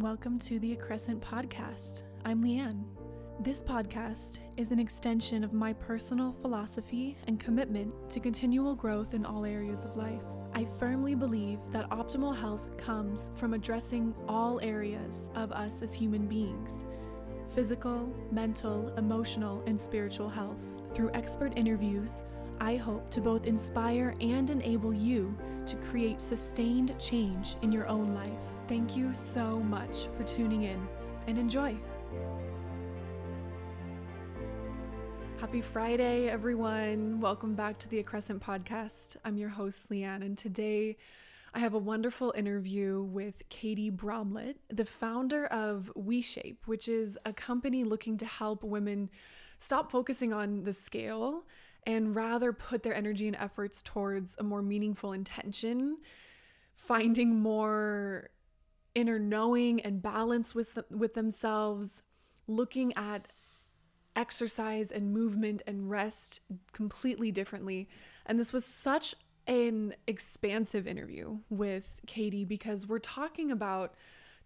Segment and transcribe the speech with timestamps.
[0.00, 2.04] Welcome to the Accrescent Podcast.
[2.24, 2.84] I'm Leanne.
[3.40, 9.26] This podcast is an extension of my personal philosophy and commitment to continual growth in
[9.26, 10.22] all areas of life.
[10.54, 16.26] I firmly believe that optimal health comes from addressing all areas of us as human
[16.26, 16.82] beings
[17.54, 20.64] physical, mental, emotional, and spiritual health.
[20.94, 22.22] Through expert interviews,
[22.58, 25.36] I hope to both inspire and enable you
[25.66, 28.32] to create sustained change in your own life.
[28.70, 30.86] Thank you so much for tuning in
[31.26, 31.76] and enjoy.
[35.40, 37.18] Happy Friday, everyone.
[37.18, 39.16] Welcome back to the Accrescent Podcast.
[39.24, 40.98] I'm your host, Leanne, and today
[41.52, 47.32] I have a wonderful interview with Katie Bramlett, the founder of WeShape, which is a
[47.32, 49.10] company looking to help women
[49.58, 51.42] stop focusing on the scale
[51.88, 55.96] and rather put their energy and efforts towards a more meaningful intention,
[56.76, 58.30] finding more
[58.94, 62.02] inner knowing and balance with with themselves,
[62.46, 63.28] looking at
[64.16, 66.40] exercise and movement and rest
[66.72, 67.88] completely differently.
[68.26, 69.14] And this was such
[69.46, 73.94] an expansive interview with Katie because we're talking about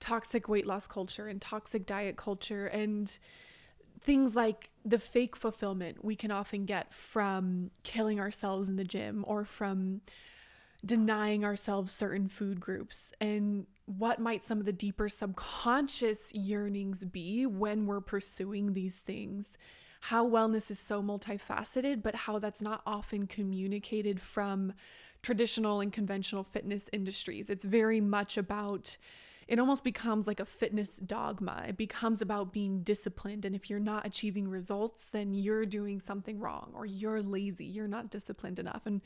[0.01, 3.19] toxic weight loss culture and toxic diet culture and
[4.01, 9.25] things like the fake fulfillment we can often get from killing ourselves in the gym
[9.27, 10.01] or from
[10.85, 17.47] denying ourselves certain food groups and what might some of the deeper subconscious yearnings be
[17.47, 19.57] when we're pursuing these things
[20.03, 24.73] how wellness is so multifaceted but how that's not often communicated from
[25.23, 28.97] traditional and conventional fitness industries it's very much about
[29.47, 31.65] it almost becomes like a fitness dogma.
[31.69, 33.45] It becomes about being disciplined.
[33.45, 37.89] And if you're not achieving results, then you're doing something wrong or you're lazy, you're
[37.89, 38.83] not disciplined enough.
[38.87, 39.03] And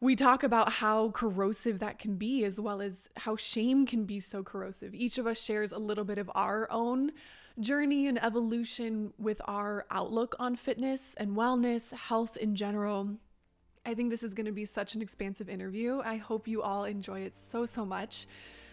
[0.00, 4.18] we talk about how corrosive that can be, as well as how shame can be
[4.18, 4.94] so corrosive.
[4.94, 7.12] Each of us shares a little bit of our own
[7.58, 13.18] journey and evolution with our outlook on fitness and wellness, health in general.
[13.84, 16.00] I think this is going to be such an expansive interview.
[16.02, 18.26] I hope you all enjoy it so, so much.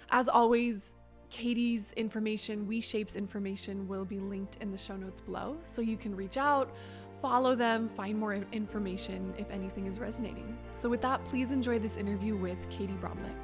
[0.10, 0.94] As always,
[1.30, 6.16] Katie's information, WeShape's information will be linked in the show notes below so you can
[6.16, 6.74] reach out
[7.22, 10.58] follow them, find more information if anything is resonating.
[10.72, 13.36] So, with that, please enjoy this interview with Katie Bramlett.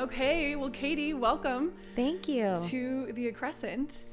[0.00, 1.74] Okay, well, Katie, welcome.
[1.94, 2.56] Thank you.
[2.68, 4.04] To the Accrescent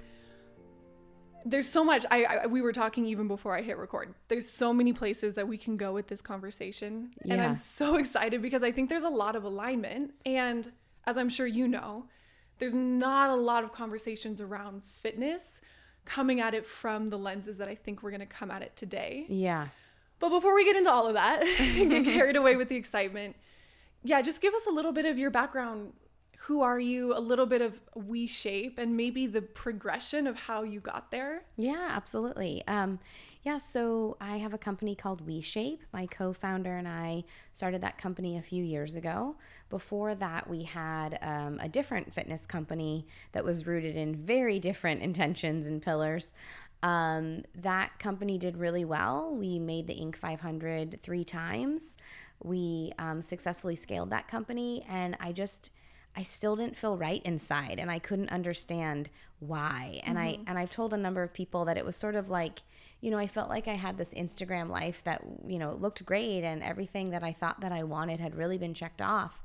[1.50, 4.14] there's so much I, I, we were talking even before I hit record.
[4.28, 7.12] There's so many places that we can go with this conversation.
[7.24, 7.34] Yeah.
[7.34, 10.70] And I'm so excited because I think there's a lot of alignment and
[11.06, 12.06] as I'm sure you know,
[12.60, 15.62] there's not a lot of conversations around fitness
[16.06, 18.76] coming at it from the lenses that I think we're going to come at it
[18.76, 19.26] today.
[19.30, 19.68] Yeah.
[20.20, 23.36] But before we get into all of that, get carried away with the excitement.
[24.04, 25.94] Yeah, just give us a little bit of your background
[26.42, 30.64] who are you, a little bit of we shape, and maybe the progression of how
[30.64, 31.44] you got there?
[31.56, 32.64] Yeah, absolutely.
[32.68, 33.00] Um,
[33.44, 35.82] yeah, so I have a company called We Shape.
[35.92, 39.36] My co founder and I started that company a few years ago.
[39.70, 45.02] Before that, we had um, a different fitness company that was rooted in very different
[45.10, 46.34] intentions and pillars.
[46.84, 49.34] Um, that company did really well.
[49.36, 50.16] We made the Inc.
[50.16, 51.98] 500 three times.
[52.44, 55.72] We um, successfully scaled that company, and I just
[56.18, 60.02] I still didn't feel right inside and I couldn't understand why.
[60.04, 60.28] And mm-hmm.
[60.28, 62.64] I and I've told a number of people that it was sort of like,
[63.02, 66.44] you know, I felt like I had this Instagram life that, you know, looked great
[66.44, 69.44] and everything that I thought that I wanted had really been checked off.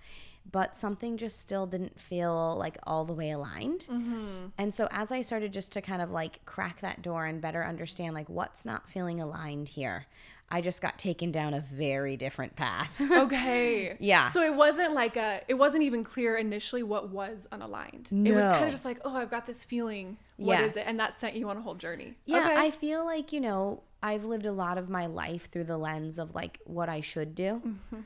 [0.50, 3.86] But something just still didn't feel like all the way aligned.
[3.90, 4.48] Mm-hmm.
[4.58, 7.64] And so as I started just to kind of like crack that door and better
[7.64, 10.06] understand like what's not feeling aligned here,
[10.52, 13.00] I just got taken down a very different path.
[13.10, 13.96] okay.
[13.98, 14.28] Yeah.
[14.28, 18.12] So it wasn't like a, it wasn't even clear initially what was unaligned.
[18.12, 18.32] No.
[18.32, 20.18] It was kind of just like, oh, I've got this feeling.
[20.36, 20.72] What yes.
[20.72, 20.84] is it?
[20.86, 22.16] And that sent you on a whole journey.
[22.26, 22.40] Yeah.
[22.40, 22.54] Okay.
[22.54, 26.18] I feel like, you know, I've lived a lot of my life through the lens
[26.18, 27.62] of like what I should do.
[27.66, 28.00] Mm-hmm.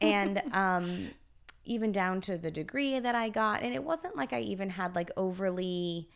[0.00, 1.10] and, um,
[1.64, 3.62] even down to the degree that I got.
[3.62, 6.08] And it wasn't like I even had like overly,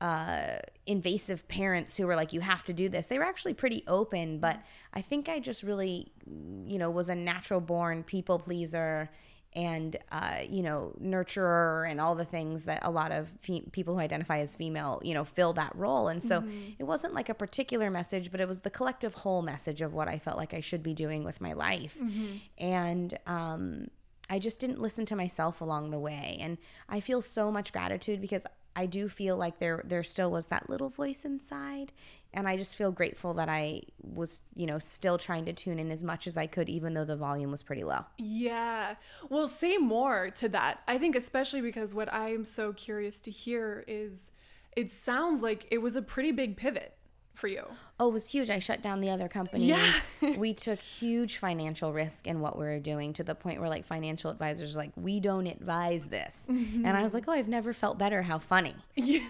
[0.00, 0.56] uh,
[0.86, 3.06] invasive parents who were like, you have to do this.
[3.06, 4.58] They were actually pretty open, but
[4.94, 9.10] I think I just really, you know, was a natural born people pleaser
[9.52, 13.94] and, uh, you know, nurturer and all the things that a lot of fe- people
[13.94, 16.08] who identify as female, you know, fill that role.
[16.08, 16.70] And so mm-hmm.
[16.78, 20.08] it wasn't like a particular message, but it was the collective whole message of what
[20.08, 21.96] I felt like I should be doing with my life.
[22.00, 22.36] Mm-hmm.
[22.58, 23.88] And, um,
[24.30, 26.38] I just didn't listen to myself along the way.
[26.40, 26.56] And
[26.88, 28.46] I feel so much gratitude because
[28.76, 31.92] I do feel like there there still was that little voice inside
[32.32, 35.90] and I just feel grateful that I was, you know, still trying to tune in
[35.90, 38.04] as much as I could even though the volume was pretty low.
[38.16, 38.94] Yeah.
[39.28, 40.82] Well, say more to that.
[40.86, 44.30] I think especially because what I am so curious to hear is
[44.76, 46.96] it sounds like it was a pretty big pivot
[47.40, 47.64] for you.
[47.98, 48.50] Oh, it was huge.
[48.50, 49.66] I shut down the other company.
[49.66, 49.92] Yeah.
[50.36, 53.84] we took huge financial risk in what we were doing to the point where like
[53.84, 56.44] financial advisors like, we don't advise this.
[56.48, 56.86] Mm-hmm.
[56.86, 58.22] And I was like, oh, I've never felt better.
[58.22, 58.74] How funny.
[58.94, 59.20] Yeah.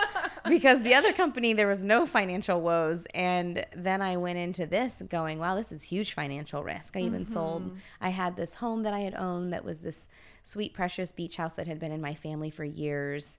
[0.48, 3.06] because the other company, there was no financial woes.
[3.14, 6.96] And then I went into this going, wow, this is huge financial risk.
[6.96, 7.76] I even sold, mm-hmm.
[8.00, 10.08] I had this home that I had owned that was this
[10.42, 13.38] sweet, precious beach house that had been in my family for years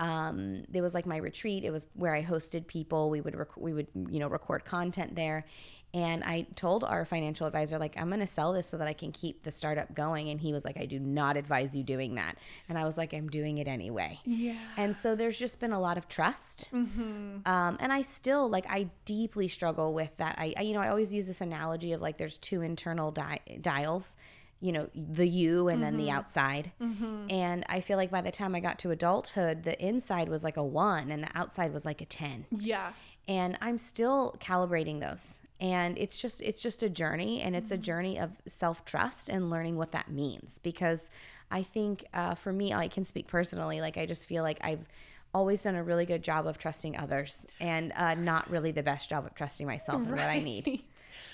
[0.00, 1.62] um, there was like my retreat.
[1.62, 3.10] It was where I hosted people.
[3.10, 5.44] We would rec- we would you know record content there,
[5.92, 8.94] and I told our financial advisor like I'm going to sell this so that I
[8.94, 10.30] can keep the startup going.
[10.30, 12.36] And he was like, I do not advise you doing that.
[12.68, 14.18] And I was like, I'm doing it anyway.
[14.24, 14.56] Yeah.
[14.78, 18.88] And so there's just been a lot of trust, um, and I still like I
[19.04, 20.36] deeply struggle with that.
[20.38, 23.58] I, I you know I always use this analogy of like there's two internal di-
[23.60, 24.16] dials
[24.60, 26.70] you know the you and then the outside.
[26.80, 30.56] And i feel like by the time i got to adulthood the inside was like
[30.56, 32.92] a 1 and the outside was like a 10 Yeah.
[33.28, 35.40] and i'm still calibrating those.
[35.62, 39.76] And it's just it's just a journey and it's a journey of self-trust and learning
[39.76, 41.10] what that means because
[41.50, 44.86] i think uh, for me i can speak personally like i just feel like i've
[45.34, 49.08] always done a really good job of trusting others and uh, not really the best
[49.10, 50.82] job of trusting myself and what i need.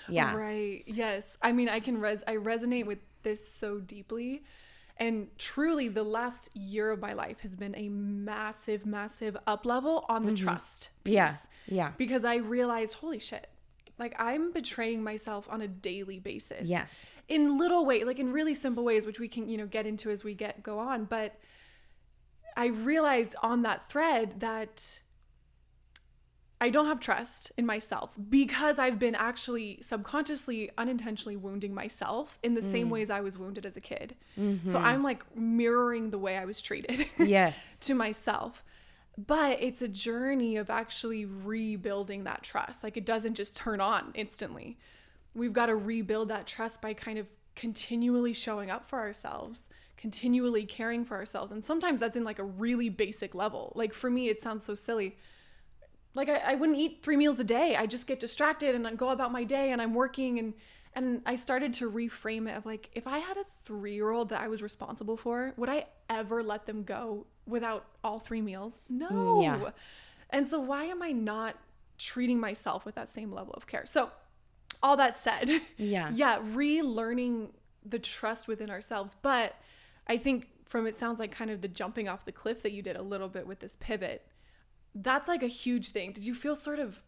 [0.09, 0.37] Yeah.
[0.37, 0.85] Right.
[0.87, 1.37] Yes.
[1.43, 4.45] I mean, I can res I resonate with this so deeply.
[4.99, 10.07] And truly the last year of my life has been a massive massive up level
[10.09, 10.45] on the mm-hmm.
[10.45, 10.91] trust.
[11.05, 11.15] Piece.
[11.15, 11.37] Yeah.
[11.69, 11.93] Yeah.
[11.99, 13.49] Because I realized, holy shit.
[13.99, 16.69] Like I'm betraying myself on a daily basis.
[16.69, 17.03] Yes.
[17.29, 20.11] In little ways, like in really simple ways which we can, you know, get into
[20.11, 21.35] as we get go on, but
[22.57, 25.01] I realized on that thread that
[26.61, 32.55] I don't have trust in myself because I've been actually subconsciously, unintentionally wounding myself in
[32.55, 32.93] the same mm.
[32.93, 34.17] ways I was wounded as a kid.
[34.37, 34.77] So mm-hmm.
[34.77, 38.65] I'm like mirroring the way I was treated yes to myself.
[39.19, 42.83] But it's a journey of actually rebuilding that trust.
[42.83, 44.79] Like it doesn't just turn on instantly.
[45.35, 49.65] We've got to rebuild that trust by kind of continually showing up for ourselves,
[49.99, 51.53] continually caring for ourselves.
[51.53, 53.73] And sometimes that's in like a really basic level.
[53.75, 55.17] Like for me, it sounds so silly
[56.17, 57.77] like I, I wouldn't eat three meals a day.
[57.77, 60.55] I just get distracted and I go about my day and I'm working and
[60.95, 64.31] and I started to reframe it of like if I had a three year old
[64.31, 68.81] that I was responsible for, would I ever let them go without all three meals?
[68.89, 69.09] No.
[69.09, 69.71] Mm, yeah.
[70.31, 71.57] And so why am I not
[71.99, 73.85] treating myself with that same level of care?
[73.87, 74.11] So
[74.83, 76.11] all that said, Yeah.
[76.15, 77.49] yeah, relearning
[77.85, 79.17] the trust within ourselves.
[79.21, 79.55] But
[80.07, 82.83] I think from it sounds like kind of the jumping off the cliff that you
[82.83, 84.27] did a little bit with this pivot.
[84.97, 86.13] That's like a huge thing.
[86.13, 87.01] Did you feel sort of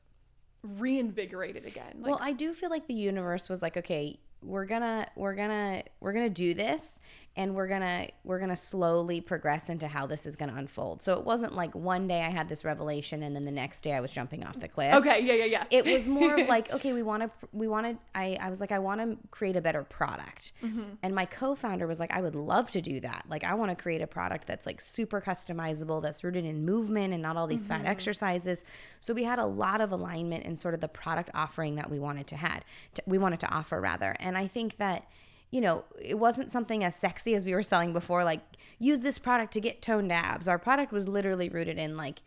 [0.62, 1.94] reinvigorated again?
[1.98, 5.82] Like, well i do feel like the universe was like okay we're gonna we're gonna
[6.00, 6.98] we're gonna do this
[7.38, 11.00] and we're gonna we're gonna slowly progress into how this is gonna unfold.
[11.02, 13.92] So it wasn't like one day i had this revelation and then the next day
[13.94, 14.92] i was jumping off the cliff.
[14.92, 15.64] Okay, yeah, yeah, yeah.
[15.70, 18.72] it was more of like okay we want to we wanted i i was like
[18.72, 20.52] i want to create a better product.
[20.62, 20.82] Mm-hmm.
[21.02, 23.24] And my co-founder was like i would love to do that.
[23.28, 27.14] Like i want to create a product that's like super customizable that's rooted in movement
[27.14, 27.86] and not all these fat mm-hmm.
[27.86, 28.64] exercises.
[28.98, 32.00] So we had a lot of alignment in sort of the product offering that we
[32.00, 32.64] wanted to had
[32.94, 34.16] to, we wanted to offer rather.
[34.18, 35.06] And i think that
[35.50, 38.40] you know, it wasn't something as sexy as we were selling before, like
[38.78, 40.46] use this product to get toned abs.
[40.48, 42.22] Our product was literally rooted in like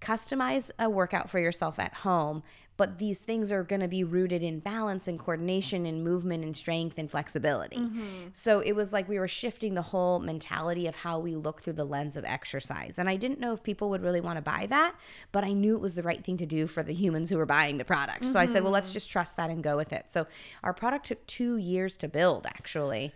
[0.00, 2.42] customize a workout for yourself at home,
[2.76, 6.56] but these things are going to be rooted in balance and coordination and movement and
[6.56, 7.76] strength and flexibility.
[7.76, 8.28] Mm-hmm.
[8.32, 11.74] So it was like we were shifting the whole mentality of how we look through
[11.74, 12.98] the lens of exercise.
[12.98, 14.94] And I didn't know if people would really want to buy that,
[15.32, 17.46] but I knew it was the right thing to do for the humans who were
[17.46, 18.26] buying the product.
[18.26, 18.94] So I said, well, let's mm-hmm.
[18.94, 20.10] just trust that and go with it.
[20.10, 20.26] So
[20.62, 23.12] our product took two years to build, actually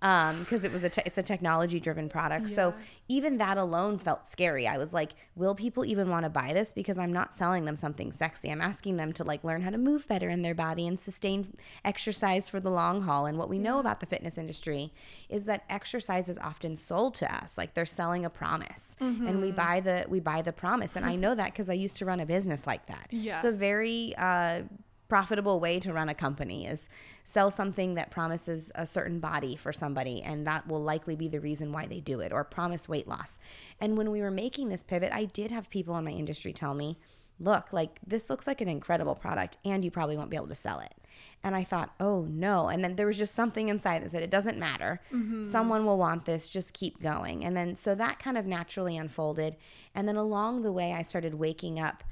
[0.00, 2.50] because it was a te- it's a technology driven product.
[2.50, 2.74] So
[3.08, 4.66] even that alone felt scary.
[4.66, 6.72] I was like, will people even want to buy this?
[6.72, 8.50] Because I'm not selling them something sexy.
[8.50, 11.54] I'm asking them to like learn how to move better in their body and sustain
[11.84, 13.26] exercise for the long haul.
[13.26, 14.92] And what we know about the fitness industry
[15.28, 19.52] is that exercise is often sold to us like they're selling a promise, and we
[19.52, 20.96] buy the we buy the promise.
[20.96, 23.08] And I know that because I used to run a business like that.
[23.10, 23.36] Yeah.
[23.36, 24.62] It's a very uh,
[25.12, 26.88] profitable way to run a company is
[27.22, 31.38] sell something that promises a certain body for somebody and that will likely be the
[31.38, 33.38] reason why they do it or promise weight loss
[33.78, 36.72] and when we were making this pivot i did have people in my industry tell
[36.72, 36.96] me
[37.42, 40.54] look, like this looks like an incredible product and you probably won't be able to
[40.54, 40.94] sell it.
[41.42, 42.68] And I thought, oh no.
[42.68, 45.00] And then there was just something inside that said, it doesn't matter.
[45.12, 45.42] Mm-hmm.
[45.42, 46.48] Someone will want this.
[46.48, 47.44] Just keep going.
[47.44, 49.56] And then so that kind of naturally unfolded.
[49.94, 52.04] And then along the way, I started waking up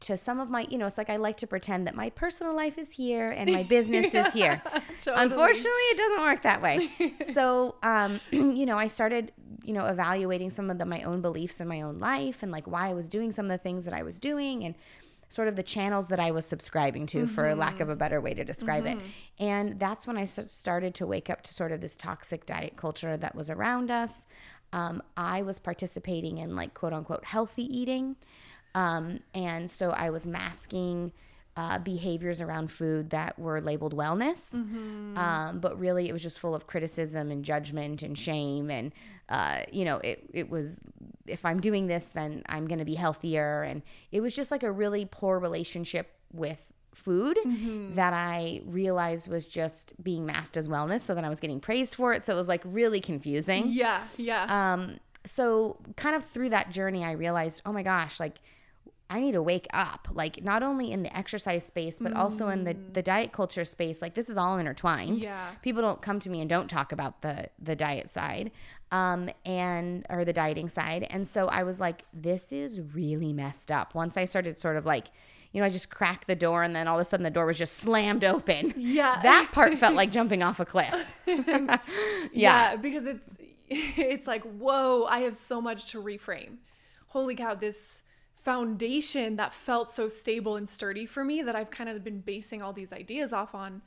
[0.00, 2.54] to some of my, you know, it's like I like to pretend that my personal
[2.54, 4.62] life is here and my business yeah, is here.
[4.98, 5.24] Totally.
[5.24, 6.90] Unfortunately, it doesn't work that way.
[7.32, 9.32] so, um, you know, I started,
[9.64, 12.66] you know, evaluating some of the, my own beliefs in my own life and like
[12.66, 14.74] why I was doing some of the things that I was doing and
[15.28, 17.34] sort of the channels that I was subscribing to, mm-hmm.
[17.34, 19.00] for lack of a better way to describe mm-hmm.
[19.00, 19.06] it.
[19.38, 23.16] And that's when I started to wake up to sort of this toxic diet culture
[23.16, 24.26] that was around us.
[24.72, 28.16] Um, I was participating in like quote unquote healthy eating.
[28.74, 31.12] Um, and so I was masking
[31.56, 34.54] uh, behaviors around food that were labeled wellness.
[34.54, 35.18] Mm-hmm.
[35.18, 38.70] Um, but really, it was just full of criticism and judgment and shame.
[38.70, 38.92] And,
[39.28, 40.80] uh, you know, it, it was,
[41.26, 43.62] if I'm doing this, then I'm going to be healthier.
[43.62, 43.82] And
[44.12, 47.94] it was just like a really poor relationship with food mm-hmm.
[47.94, 51.00] that I realized was just being masked as wellness.
[51.00, 52.22] So then I was getting praised for it.
[52.22, 53.64] So it was like really confusing.
[53.66, 54.02] Yeah.
[54.16, 54.46] Yeah.
[54.48, 58.36] Um, so kind of through that journey, I realized, oh my gosh, like,
[59.10, 62.18] I need to wake up, like not only in the exercise space, but mm.
[62.18, 62.92] also in the, mm.
[62.92, 64.02] the diet culture space.
[64.02, 65.24] Like this is all intertwined.
[65.24, 65.48] Yeah.
[65.62, 68.50] People don't come to me and don't talk about the the diet side,
[68.92, 71.06] um, and or the dieting side.
[71.10, 73.94] And so I was like, this is really messed up.
[73.94, 75.06] Once I started sort of like,
[75.52, 77.46] you know, I just cracked the door and then all of a sudden the door
[77.46, 78.74] was just slammed open.
[78.76, 79.20] Yeah.
[79.22, 81.22] That part felt like jumping off a cliff.
[81.26, 81.78] yeah.
[82.32, 83.28] yeah, because it's
[83.68, 86.56] it's like, whoa, I have so much to reframe.
[87.08, 88.02] Holy cow, this
[88.48, 92.62] foundation that felt so stable and sturdy for me that I've kind of been basing
[92.62, 93.82] all these ideas off on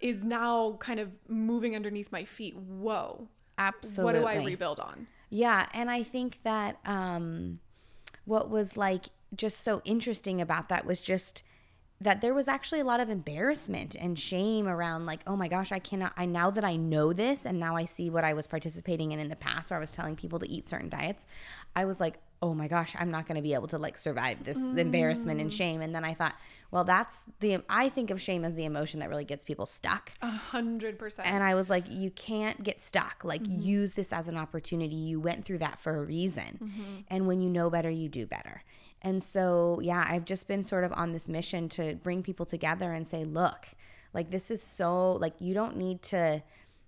[0.00, 2.56] is now kind of moving underneath my feet.
[2.56, 3.26] Whoa.
[3.58, 4.20] Absolutely.
[4.20, 5.08] What do I rebuild on?
[5.30, 7.58] Yeah, and I think that um
[8.24, 11.42] what was like just so interesting about that was just
[12.00, 15.72] that there was actually a lot of embarrassment and shame around like oh my gosh
[15.72, 18.46] i cannot i now that i know this and now i see what i was
[18.46, 21.24] participating in in the past where i was telling people to eat certain diets
[21.76, 24.42] i was like oh my gosh i'm not going to be able to like survive
[24.44, 24.78] this mm.
[24.78, 25.80] embarrassment and shame.
[25.80, 26.34] And then i thought
[26.70, 30.12] well that's the i think of shame as the emotion that really gets people stuck.
[30.22, 31.28] A hundred percent.
[31.30, 33.22] And i was like you can't get stuck.
[33.24, 33.60] Like mm-hmm.
[33.60, 34.96] use this as an opportunity.
[34.96, 36.58] You went through that for a reason.
[36.62, 37.00] Mm-hmm.
[37.08, 38.62] and when you know better you do better.
[39.04, 42.90] And so, yeah, I've just been sort of on this mission to bring people together
[42.90, 43.66] and say, look,
[44.14, 46.42] like this is so, like, you don't need to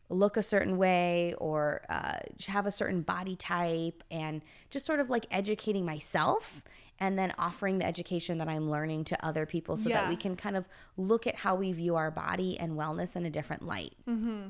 [0.09, 5.11] look a certain way or uh, have a certain body type and just sort of
[5.11, 6.63] like educating myself
[6.99, 10.03] and then offering the education that I'm learning to other people so yeah.
[10.03, 13.27] that we can kind of look at how we view our body and wellness in
[13.27, 13.95] a different light.
[14.09, 14.49] Mm-hmm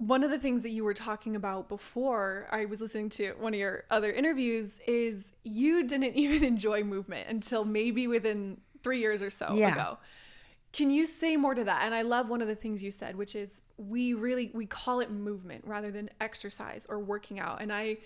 [0.00, 3.52] one of the things that you were talking about before I was listening to one
[3.52, 9.22] of your other interviews is you didn't even enjoy movement until maybe within three years
[9.22, 9.72] or so yeah.
[9.72, 9.98] ago.
[10.72, 11.82] Can you say more to that?
[11.84, 15.00] And I love one of the things you said, which is we really we call
[15.00, 17.62] it movement rather than exercise or working out.
[17.62, 17.98] And I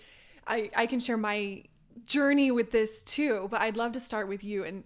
[0.47, 1.63] I, I can share my
[2.05, 4.63] journey with this too, but I'd love to start with you.
[4.63, 4.83] And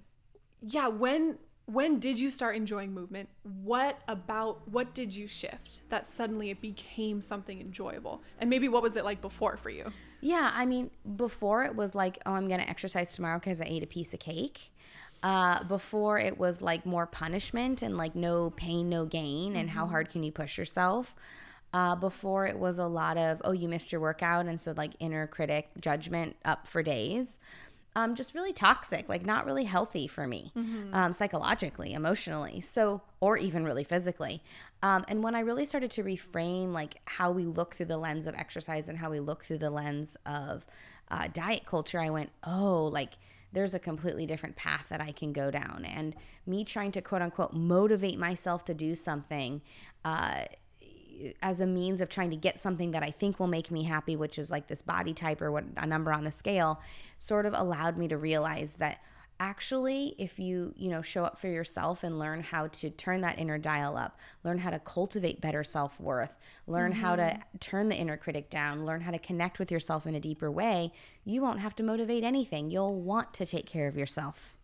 [0.62, 3.30] yeah, when when did you start enjoying movement?
[3.44, 8.24] What about what did you shift that suddenly it became something enjoyable?
[8.40, 9.92] And maybe what was it like before for you?
[10.22, 13.84] Yeah, I mean, before it was like, oh, I'm to exercise tomorrow because I ate
[13.84, 14.72] a piece of cake.
[15.22, 19.78] Uh, before it was like more punishment and like no pain, no gain, and mm-hmm.
[19.78, 21.16] how hard can you push yourself.
[21.72, 24.48] Uh, before it was a lot of, oh, you missed your workout.
[24.48, 27.38] And so, like, inner critic judgment up for days
[27.96, 30.94] um, just really toxic, like not really healthy for me, mm-hmm.
[30.94, 34.44] um, psychologically, emotionally, so or even really physically.
[34.84, 38.28] Um, and when I really started to reframe like how we look through the lens
[38.28, 40.66] of exercise and how we look through the lens of
[41.10, 43.14] uh, diet culture, I went, oh, like
[43.52, 45.86] there's a completely different path that I can go down.
[45.86, 46.16] And
[46.46, 49.62] me trying to quote unquote motivate myself to do something.
[50.06, 50.46] Uh,
[51.42, 54.16] as a means of trying to get something that I think will make me happy,
[54.16, 56.82] which is like this body type or what a number on the scale,
[57.18, 59.02] sort of allowed me to realize that
[59.40, 63.40] actually if you you know show up for yourself and learn how to turn that
[63.40, 67.02] inner dial up learn how to cultivate better self-worth learn mm-hmm.
[67.02, 67.58] how to mm-hmm.
[67.60, 70.92] turn the inner critic down learn how to connect with yourself in a deeper way
[71.24, 74.58] you won't have to motivate anything you'll want to take care of yourself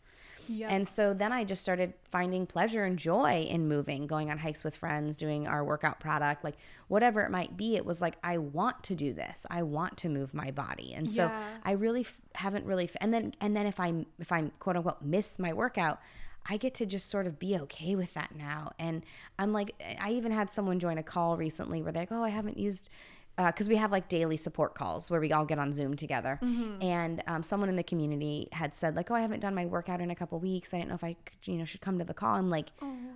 [0.47, 0.71] Yep.
[0.71, 4.63] And so then I just started finding pleasure and joy in moving, going on hikes
[4.63, 6.55] with friends, doing our workout product, like
[6.87, 7.75] whatever it might be.
[7.75, 9.45] It was like, I want to do this.
[9.49, 10.93] I want to move my body.
[10.93, 11.43] And so yeah.
[11.63, 14.77] I really f- haven't really, f- and then, and then if I'm, if I'm quote
[14.77, 15.99] unquote miss my workout,
[16.47, 18.71] I get to just sort of be okay with that now.
[18.77, 19.03] And
[19.39, 22.29] I'm like, I even had someone join a call recently where they're like, oh, I
[22.29, 22.89] haven't used
[23.37, 26.39] because we have like daily support calls where we all get on Zoom together.
[26.41, 26.81] Mm-hmm.
[26.81, 29.99] And um, someone in the community had said like, "Oh, I haven't done my workout
[30.01, 30.73] in a couple weeks.
[30.73, 32.69] I didn't know if I could, you know should come to the call." I'm like,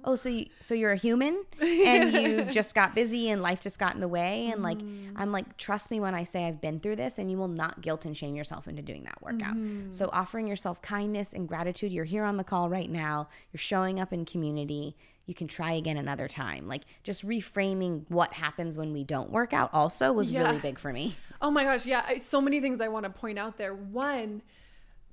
[0.03, 3.79] "Oh, so you so you're a human and you just got busy and life just
[3.79, 5.13] got in the way." And like, Mm.
[5.15, 7.81] I'm like, "Trust me when I say I've been through this, and you will not
[7.81, 9.91] guilt and shame yourself into doing that workout." Mm-hmm.
[9.91, 11.91] So offering yourself kindness and gratitude.
[11.91, 13.27] You're here on the call right now.
[13.51, 14.95] You're showing up in community
[15.29, 16.67] you can try again another time.
[16.67, 20.43] Like just reframing what happens when we don't work out also was Yeah.
[20.47, 21.15] really big for me.
[21.41, 23.73] Oh my gosh, yeah, I, so many things I want to point out there.
[23.73, 24.41] One,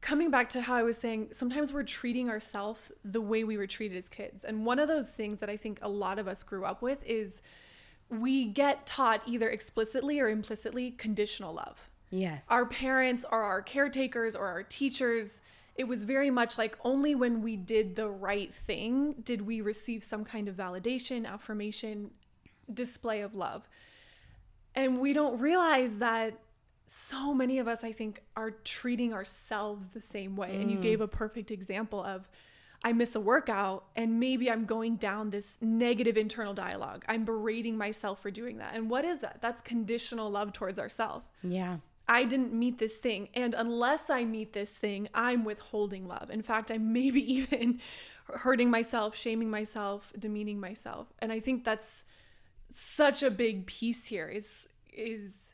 [0.00, 3.68] coming back to how I was saying, sometimes we're treating ourselves the way we were
[3.68, 4.42] treated as kids.
[4.42, 7.04] And one of those things that I think a lot of us grew up with
[7.06, 7.42] is
[8.10, 11.88] we get taught either explicitly or implicitly conditional love.
[12.10, 12.48] Yes.
[12.50, 15.40] Our parents or our caretakers or our teachers,
[15.76, 20.02] it was very much like only when we did the right thing did we receive
[20.02, 22.10] some kind of validation, affirmation,
[22.72, 23.68] display of love.
[24.74, 26.38] And we don't realize that
[26.86, 30.56] so many of us, I think, are treating ourselves the same way.
[30.56, 30.82] And you mm.
[30.82, 32.28] gave a perfect example of
[32.84, 37.04] I miss a workout and maybe I'm going down this negative internal dialogue.
[37.08, 38.74] I'm berating myself for doing that.
[38.74, 39.38] And what is that?
[39.40, 41.24] That's conditional love towards ourselves.
[41.42, 41.78] yeah.
[42.08, 43.28] I didn't meet this thing.
[43.34, 46.30] And unless I meet this thing, I'm withholding love.
[46.30, 47.80] In fact, I'm maybe even
[48.28, 51.08] hurting myself, shaming myself, demeaning myself.
[51.18, 52.04] And I think that's
[52.72, 55.48] such a big piece here is is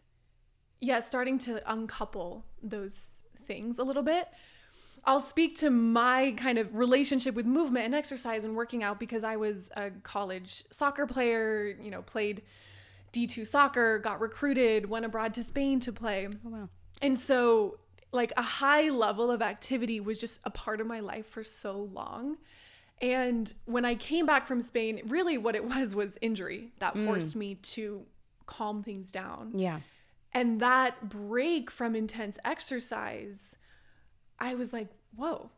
[0.81, 4.29] yeah, starting to uncouple those things a little bit.
[5.05, 9.25] I'll speak to my kind of relationship with movement and exercise and working out because
[9.25, 12.43] I was a college soccer player, you know, played
[13.13, 16.29] D2 soccer, got recruited, went abroad to Spain to play.
[16.47, 16.69] Oh wow.
[17.01, 17.79] And so,
[18.13, 21.89] like, a high level of activity was just a part of my life for so
[21.93, 22.37] long.
[23.01, 27.05] And when I came back from Spain, really what it was was injury that mm.
[27.05, 28.03] forced me to
[28.47, 29.53] calm things down.
[29.55, 29.81] Yeah.
[30.33, 33.55] And that break from intense exercise,
[34.39, 35.51] I was like, whoa,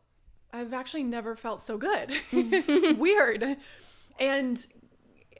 [0.51, 2.13] I've actually never felt so good.
[2.97, 3.57] Weird.
[4.19, 4.65] And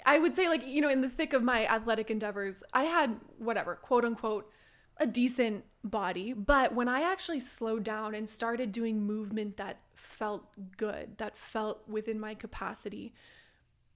[0.06, 3.20] I would say, like, you know, in the thick of my athletic endeavors, I had
[3.38, 4.50] whatever, quote unquote,
[4.98, 6.34] a decent body.
[6.34, 10.48] But when I actually slowed down and started doing movement that felt
[10.78, 13.14] good, that felt within my capacity,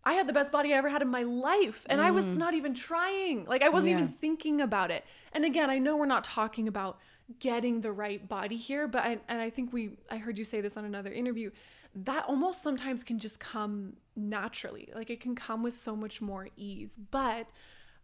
[0.04, 1.86] I had the best body I ever had in my life.
[1.90, 2.38] And I was mm.
[2.38, 3.46] not even trying.
[3.46, 3.98] Like, I wasn't Yeah.
[3.98, 5.06] even thinking about it.
[5.32, 7.00] And again, I know we're not talking about
[7.40, 10.62] getting the right body here, but I, and I think we, I heard you say
[10.62, 11.52] this on another interview,
[11.94, 14.90] that almost sometimes can just come naturally.
[14.94, 16.98] Like, it can come with so much more ease.
[17.12, 17.48] But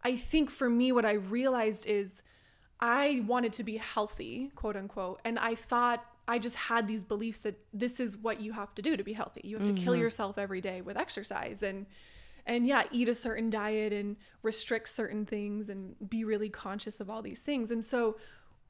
[0.02, 2.22] I think for me, what I realized is
[2.80, 5.20] I wanted to be healthy, quote unquote.
[5.24, 8.82] And I thought I just had these beliefs that this is what you have to
[8.82, 9.42] do to be healthy.
[9.44, 10.02] You have to kill mm-hmm.
[10.02, 11.86] yourself every day with exercise and
[12.48, 17.10] and yeah, eat a certain diet and restrict certain things and be really conscious of
[17.10, 17.72] all these things.
[17.72, 18.18] And so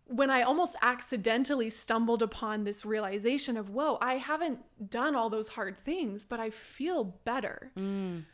[0.09, 5.49] when I almost accidentally stumbled upon this realization of, whoa, I haven't done all those
[5.49, 7.73] hard things, but I feel better.
[7.77, 8.25] Mm.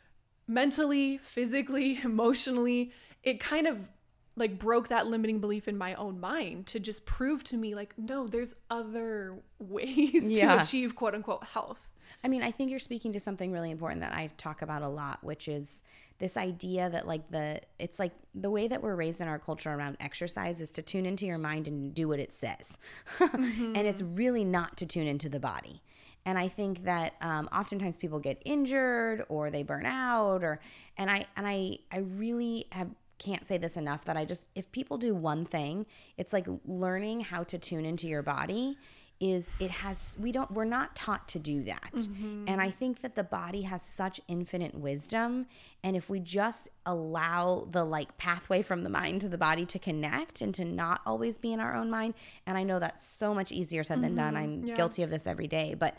[0.47, 2.91] Mentally, physically, emotionally,
[3.23, 3.89] it kind of
[4.35, 7.93] like broke that limiting belief in my own mind to just prove to me like
[7.99, 10.55] no there's other ways Yeah.
[10.55, 11.77] to achieve quote unquote health
[12.23, 14.87] I mean, I think you're speaking to something really important that I talk about a
[14.87, 15.83] lot, which is
[16.19, 19.71] this idea that like the it's like the way that we're raised in our culture
[19.71, 22.77] around exercise is to tune into your mind and do what it says.
[23.19, 25.81] and it's really not to tune into the body.
[26.25, 30.61] And I think that um, oftentimes people get injured or they burn out or
[30.97, 34.71] and I and I I really have can't say this enough that I just if
[34.71, 35.85] people do one thing,
[36.17, 38.77] it's like learning how to tune into your body
[39.23, 41.93] is it has we don't we're not taught to do that.
[41.95, 42.43] Mm-hmm.
[42.49, 45.45] And I think that the body has such infinite wisdom
[45.81, 49.79] and if we just allow the like pathway from the mind to the body to
[49.79, 53.33] connect and to not always be in our own mind and I know that's so
[53.33, 54.33] much easier said than done.
[54.33, 54.43] Mm-hmm.
[54.43, 54.75] I'm Yeah.
[54.75, 55.95] guilty of this every day, but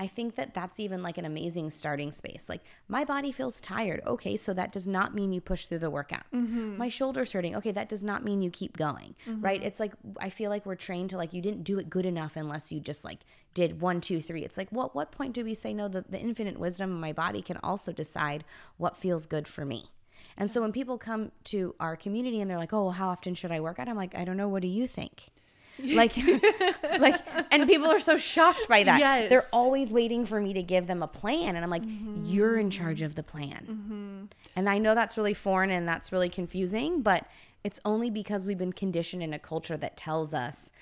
[0.00, 2.48] I think that that's even like an amazing starting space.
[2.48, 4.00] Like, my body feels tired.
[4.06, 6.22] Okay, so that does not mean you push through the workout.
[6.32, 6.78] Mm-hmm.
[6.78, 7.56] My shoulder's hurting.
[7.56, 9.40] Okay, that does not mean you keep going, mm-hmm.
[9.40, 9.60] right?
[9.60, 12.36] It's like, I feel like we're trained to like, you didn't do it good enough
[12.36, 13.18] unless you just like
[13.54, 14.44] did one, two, three.
[14.44, 17.12] It's like, what, what point do we say, no, the, the infinite wisdom of my
[17.12, 18.44] body can also decide
[18.76, 19.90] what feels good for me?
[20.36, 23.34] And so when people come to our community and they're like, oh, well, how often
[23.34, 23.88] should I work out?
[23.88, 24.48] I'm like, I don't know.
[24.48, 25.30] What do you think?
[25.94, 26.12] like
[26.98, 27.20] like
[27.52, 29.28] and people are so shocked by that Yes.
[29.28, 31.82] they're always waiting for me to give them a plan and i'm like
[32.24, 36.28] you're in charge of the plan and i know that's really foreign and that's really
[36.28, 37.26] confusing but
[37.64, 40.72] it's only because we've been conditioned in a culture that tells us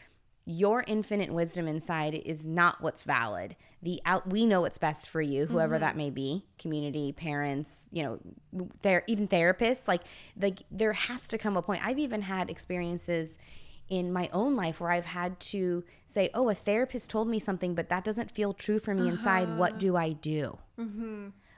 [0.48, 3.56] your infinite wisdom inside is not what's valid.
[3.82, 5.80] The out we know what's best for you, whoever Mm-hmm.
[5.80, 9.88] that may be, community, parents, you know, there even therapists.
[9.88, 10.02] Like
[10.40, 11.84] like there has to come a point.
[11.84, 13.40] I've even had experiences
[13.88, 17.74] in my own life where I've had to say, "Oh, a therapist told me something,
[17.74, 19.48] but that doesn't feel true for me inside.
[19.48, 19.58] Uh-huh.
[19.58, 20.58] What do I do?"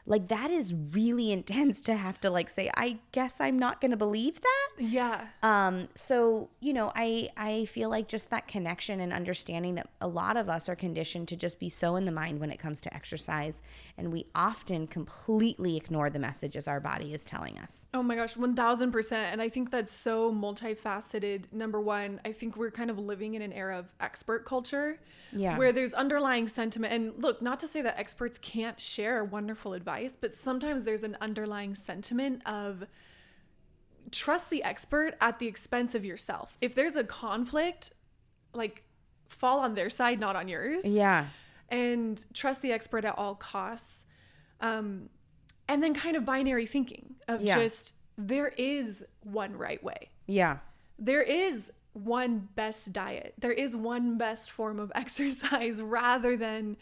[0.09, 3.91] Like that is really intense to have to like say, "I guess I'm not going
[3.93, 5.27] to believe that." Yeah.
[5.43, 10.07] um so you know i i feel like just that connection and understanding that a
[10.07, 12.81] lot of us are conditioned to just be so in the mind when it comes
[12.83, 13.61] to exercise
[13.97, 18.35] and we often completely ignore the messages our body is telling us Oh my gosh,
[18.37, 19.13] 1000%.
[19.33, 21.53] And I think that's so multifaceted.
[21.53, 25.01] Number one, I think we're kind of living in an era of expert culture
[25.33, 25.59] Yeah.
[25.59, 26.93] where there's underlying sentiment.
[26.93, 29.89] And look, not to say that experts can't share wonderful advice,
[30.21, 32.87] but sometimes there's an underlying sentiment of
[34.11, 36.57] trust the expert at the expense of yourself.
[36.61, 37.93] If there's a conflict,
[38.55, 38.85] like
[39.29, 41.27] fall on their side, not on yours yeah
[41.71, 44.05] and trust the expert at all costs.
[44.61, 45.11] Um,
[45.69, 47.57] and then kind of binary thinking of Yeah.
[47.57, 50.09] just there is one right way.
[50.27, 50.59] yeah
[50.99, 53.35] There is one best diet.
[53.39, 56.79] There is one best form of exercise rather than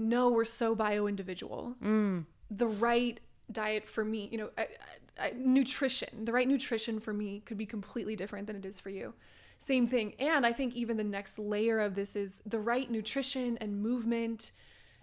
[0.00, 1.76] no, we're so bio individual.
[1.82, 2.24] Mm.
[2.50, 3.20] The right
[3.52, 7.58] diet for me, you know, I, I, I- nutrition, the right nutrition for me could
[7.58, 9.14] be completely different than it is for you.
[9.58, 10.14] Same thing.
[10.18, 14.52] And I think even the next layer of this is the right nutrition and movement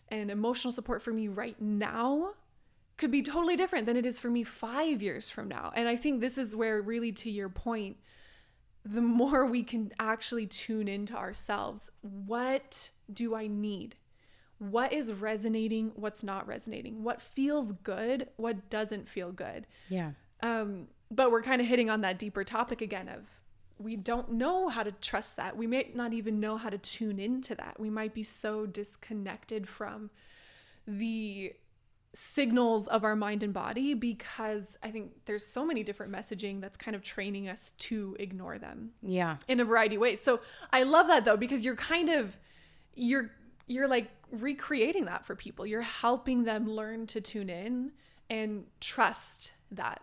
[0.09, 2.31] and emotional support for me right now
[2.97, 5.71] could be totally different than it is for me five years from now.
[5.75, 7.97] And I think this is where, really, to your point,
[8.83, 11.91] the more we can actually tune into ourselves.
[12.01, 13.95] What do I need?
[14.59, 15.91] What is resonating?
[15.95, 17.03] What's not resonating?
[17.03, 18.29] What feels good?
[18.37, 19.67] What doesn't feel good?
[19.89, 23.29] yeah Um, but we're kind of hitting on that deeper topic again of
[23.79, 25.55] we don't know how to trust that.
[25.55, 27.79] We may not even know how to tune into that.
[27.79, 30.09] We might be so disconnected from
[30.87, 31.53] the
[32.13, 36.75] signals of our mind and body because I think there's so many different messaging that's
[36.75, 40.21] kind of training us to ignore them yeah in a variety of ways.
[40.21, 40.39] So
[40.73, 42.35] I love that though because you're kind of
[42.95, 43.29] you're
[43.67, 45.65] you're like recreating that for people.
[45.65, 47.91] You're helping them learn to tune in
[48.29, 50.01] and trust that.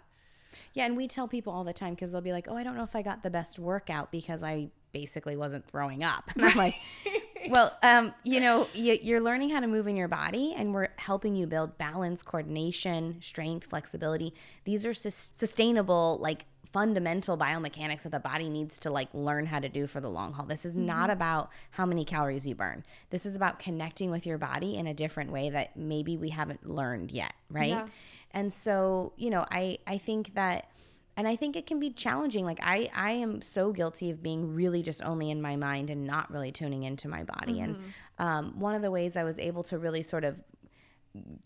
[0.74, 2.76] yeah and we tell people all the time because they'll be like oh i don't
[2.76, 6.56] know if i got the best workout because i basically wasn't throwing up and i'm
[6.56, 6.74] like
[7.50, 10.88] well um you know you, you're learning how to move in your body and we're
[10.96, 14.32] helping you build balance coordination strength flexibility
[14.64, 19.60] these are sus- sustainable like fundamental biomechanics that the body needs to like learn how
[19.60, 20.44] to do for the long haul.
[20.44, 22.84] This is not about how many calories you burn.
[23.10, 26.68] This is about connecting with your body in a different way that maybe we haven't
[26.68, 27.68] learned yet right?
[27.68, 27.86] Yeah.
[28.32, 30.70] and so you know i i think that
[31.16, 32.44] and i think it can be challenging.
[32.44, 36.04] Like i i am so guilty of being really just only in my mind and
[36.04, 37.60] not really tuning into my body.
[37.60, 37.78] And
[38.18, 40.42] um, one of the ways i was able to really sort of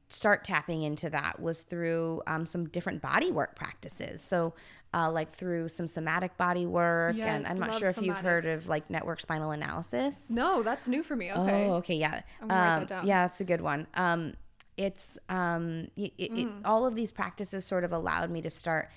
[0.09, 4.23] start tapping into that was through um, some different body work practices.
[4.23, 4.55] So
[4.95, 8.47] uh, like through some somatic body work Yes, and i'm not sure if you've heard
[8.47, 11.31] of like network spinal analysis No, that's new for me.
[11.33, 11.67] Okay.
[11.67, 12.23] Oh, okay, yeah.
[12.41, 13.05] I'm gonna write Um, that.
[13.05, 13.87] Yeah, that's a good one.
[13.95, 14.35] Um,
[14.77, 16.61] it's um, it, it, it- Mm.
[16.65, 18.91] all of these practices sort of allowed me to start,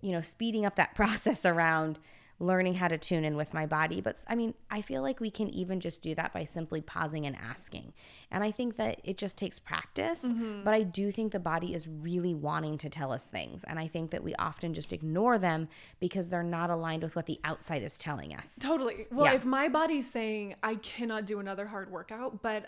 [0.00, 1.98] you know, speeding up that process around
[2.40, 4.00] learning how to tune in with my body.
[4.00, 7.26] But I mean, I feel like we can even just do that by simply pausing
[7.26, 7.92] and asking.
[8.30, 10.24] And I think that it just takes practice.
[10.24, 10.64] Mm-hmm.
[10.64, 13.86] But I do think the body is really wanting to tell us things, and I
[13.86, 15.68] think that we often just ignore them
[16.00, 18.58] because they're not aligned with what the outside is telling us.
[18.60, 19.06] Totally.
[19.10, 19.34] Well, Yeah.
[19.34, 22.66] if my body's saying I cannot do another hard workout, but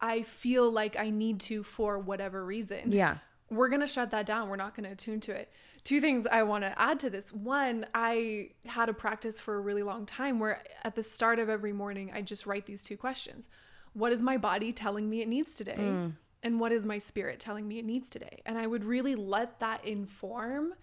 [0.00, 2.92] I feel like I need to for whatever reason.
[2.92, 3.18] Yeah.
[3.50, 4.48] We're going to shut that down.
[4.48, 5.50] We're not going to attune to it.
[5.88, 7.32] Two things I want to add to this.
[7.32, 11.48] One, I had a practice for a really long time where at the start of
[11.48, 13.48] every morning, I just write these two questions
[13.94, 15.78] What is my body telling me it needs today?
[15.78, 16.12] Mm.
[16.42, 18.42] And what is my spirit telling me it needs today?
[18.44, 20.74] And I would really let that inform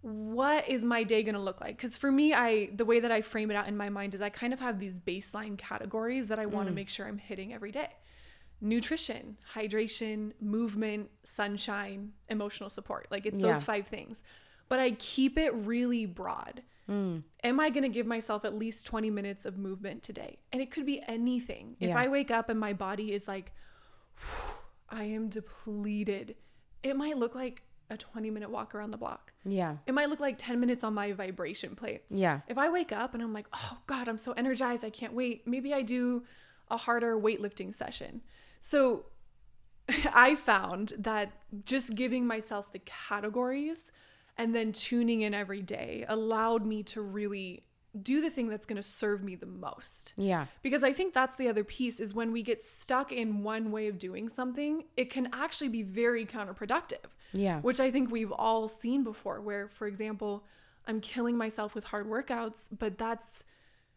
[0.00, 3.12] what is my day going to look like because for me i the way that
[3.12, 6.28] i frame it out in my mind is i kind of have these baseline categories
[6.28, 6.76] that i want to mm.
[6.76, 7.90] make sure i'm hitting every day
[8.60, 13.52] nutrition hydration movement sunshine emotional support like it's Yeah.
[13.52, 14.22] those five things
[14.68, 17.22] but i keep it really broad mm.
[17.42, 20.70] am i going to give myself at least 20 minutes of movement today and it
[20.70, 23.52] could be anything if i wake up and my body is like
[24.90, 26.34] i am depleted
[26.82, 29.76] it might look like a 20 minute walk around the block Yeah.
[29.86, 32.02] it might look like 10 minutes on my vibration plate.
[32.08, 32.40] Yeah.
[32.46, 35.44] If I wake up and I'm like, oh God, I'm so energized, I can't wait,
[35.44, 36.22] maybe I do
[36.70, 38.22] a harder weightlifting session.
[38.60, 39.06] So
[40.14, 41.32] I found that
[41.64, 43.90] just giving myself the categories
[44.38, 47.64] and then tuning in every day allowed me to really
[48.00, 50.14] do the thing that's going to serve me the most.
[50.16, 50.46] Yeah.
[50.62, 53.88] Because I think that's the other piece is when we get stuck in one way
[53.88, 57.06] of doing something, it can actually be very counterproductive.
[57.32, 57.60] Yeah.
[57.60, 60.44] Which I think we've all seen before, where, for example,
[60.86, 63.42] I'm killing myself with hard workouts, but that's,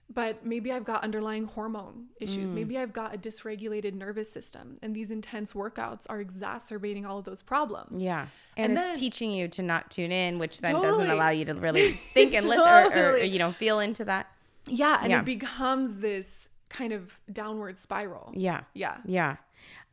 [0.09, 2.51] but maybe I've got underlying hormone issues.
[2.51, 2.55] Mm.
[2.55, 7.25] Maybe I've got a dysregulated nervous system, and these intense workouts are exacerbating all of
[7.25, 8.01] those problems.
[8.01, 8.27] Yeah.
[8.55, 11.45] And, And it's then- teaching you to not tune in, which then doesn't allow you
[11.45, 13.25] to really think and listen or, or, Totally.
[13.27, 14.27] you know, feel into that.
[14.67, 14.99] Yeah.
[15.01, 15.19] And Yeah.
[15.19, 18.31] it becomes this kind of downward spiral.
[18.35, 18.61] Yeah.
[18.73, 18.97] Yeah.
[19.05, 19.37] Yeah.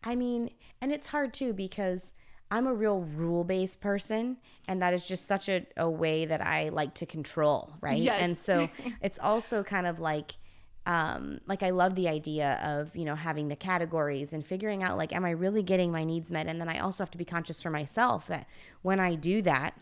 [0.05, 2.13] I mean, and it's hard too because
[2.51, 4.37] I'm a real rule based person,
[4.67, 7.99] and that is just such a, a way that I like to control, right?
[7.99, 8.21] Yes.
[8.21, 8.69] And so
[9.03, 10.33] it's also kind of like,
[10.87, 14.97] um, like I love the idea of you know having the categories and figuring out
[14.97, 16.47] like, am I really getting my needs met?
[16.47, 18.47] And then I also have to be conscious for myself that
[18.83, 19.75] when I do that,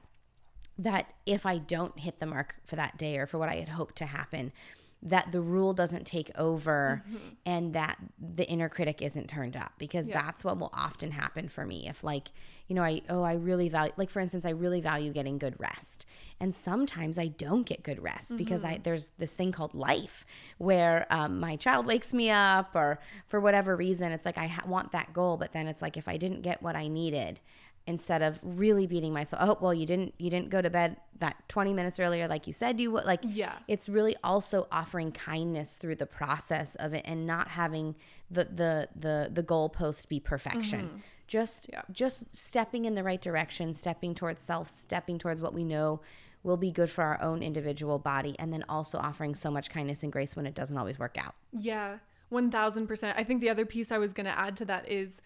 [0.78, 3.70] that if I don't hit the mark for that day or for what I had
[3.70, 4.52] hoped to happen,
[5.00, 7.04] that the rule doesn't take over
[7.46, 10.20] and that the inner critic isn't turned up because Yeah.
[10.22, 11.88] that's what will often happen for me.
[11.88, 12.32] If, like,
[12.66, 15.54] you know, I, oh, I really value, like, for instance, I really value getting good
[15.60, 16.04] rest.
[16.40, 20.26] And sometimes I don't get good rest because I, there's this thing called life
[20.58, 24.64] where um, my child wakes me up or for whatever reason, it's like I ha-
[24.66, 27.38] want that goal, but then it's like if I didn't get what I needed,
[27.88, 31.34] instead of really beating myself oh well you didn't you didn't go to bed that
[31.48, 33.54] 20 minutes earlier like you said you would like Yeah.
[33.66, 37.96] it's really also offering kindness through the process of it and not having
[38.30, 40.96] the the the the goalpost be perfection mm-hmm.
[41.26, 41.82] just Yeah.
[41.90, 46.00] just stepping in the right direction stepping towards self stepping towards what we know
[46.44, 50.02] will be good for our own individual body and then also offering so much kindness
[50.04, 51.98] and grace when it doesn't always work out Yeah,
[52.30, 53.14] 1000%.
[53.16, 55.20] I think the other piece I was going to add to that is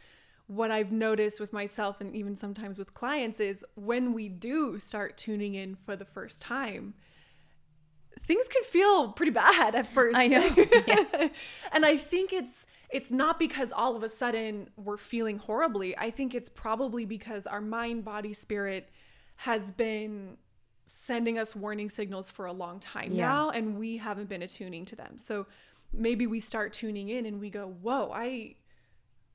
[0.47, 5.17] what I've noticed with myself and even sometimes with clients is when we do start
[5.17, 6.95] tuning in for the first time,
[8.25, 10.19] things can feel pretty bad at first.
[10.19, 10.41] I know,
[11.73, 15.97] and I think it's it's not because all of a sudden we're feeling horribly.
[15.97, 18.91] I think it's probably because our mind, body, spirit
[19.37, 20.37] has been
[20.85, 23.29] sending us warning signals for a long time Yeah.
[23.29, 25.17] now and we haven't been attuning to them.
[25.17, 25.47] So
[25.91, 28.57] maybe we start tuning in and we go, "Whoa, I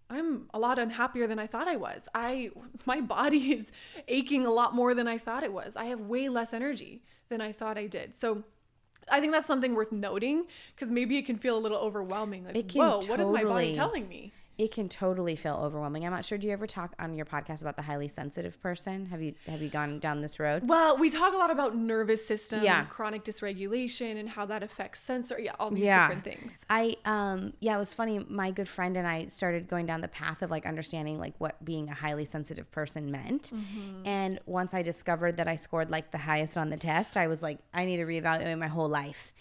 [0.10, 2.04] I'm a lot unhappier than I thought I was.
[2.14, 2.52] I
[2.86, 3.72] my body is
[4.08, 5.76] aching a lot more than I thought it was.
[5.76, 8.44] I have way less energy than I thought I did." So
[9.12, 12.46] I think that's something worth noting because maybe it can feel a little overwhelming.
[12.46, 14.34] Like, whoa, what is my body telling me?
[14.58, 17.62] It can totally feel overwhelming i'm not sure do you ever talk on your podcast
[17.62, 21.10] about the highly sensitive person have you have you gone down this road Well, we
[21.10, 22.80] talk a lot about nervous system, Yeah.
[22.82, 25.40] and chronic dysregulation, and how that affects sensor.
[25.40, 26.08] Yeah, all these Yeah.
[26.08, 26.60] different things.
[26.70, 28.20] I um yeah, it was funny.
[28.30, 31.64] My good friend and I started going down the path of like understanding like what
[31.64, 33.52] being a highly sensitive person meant.
[34.06, 37.42] And once I discovered that I scored like the highest on the test, I was
[37.42, 39.32] like, I need to reevaluate my whole life.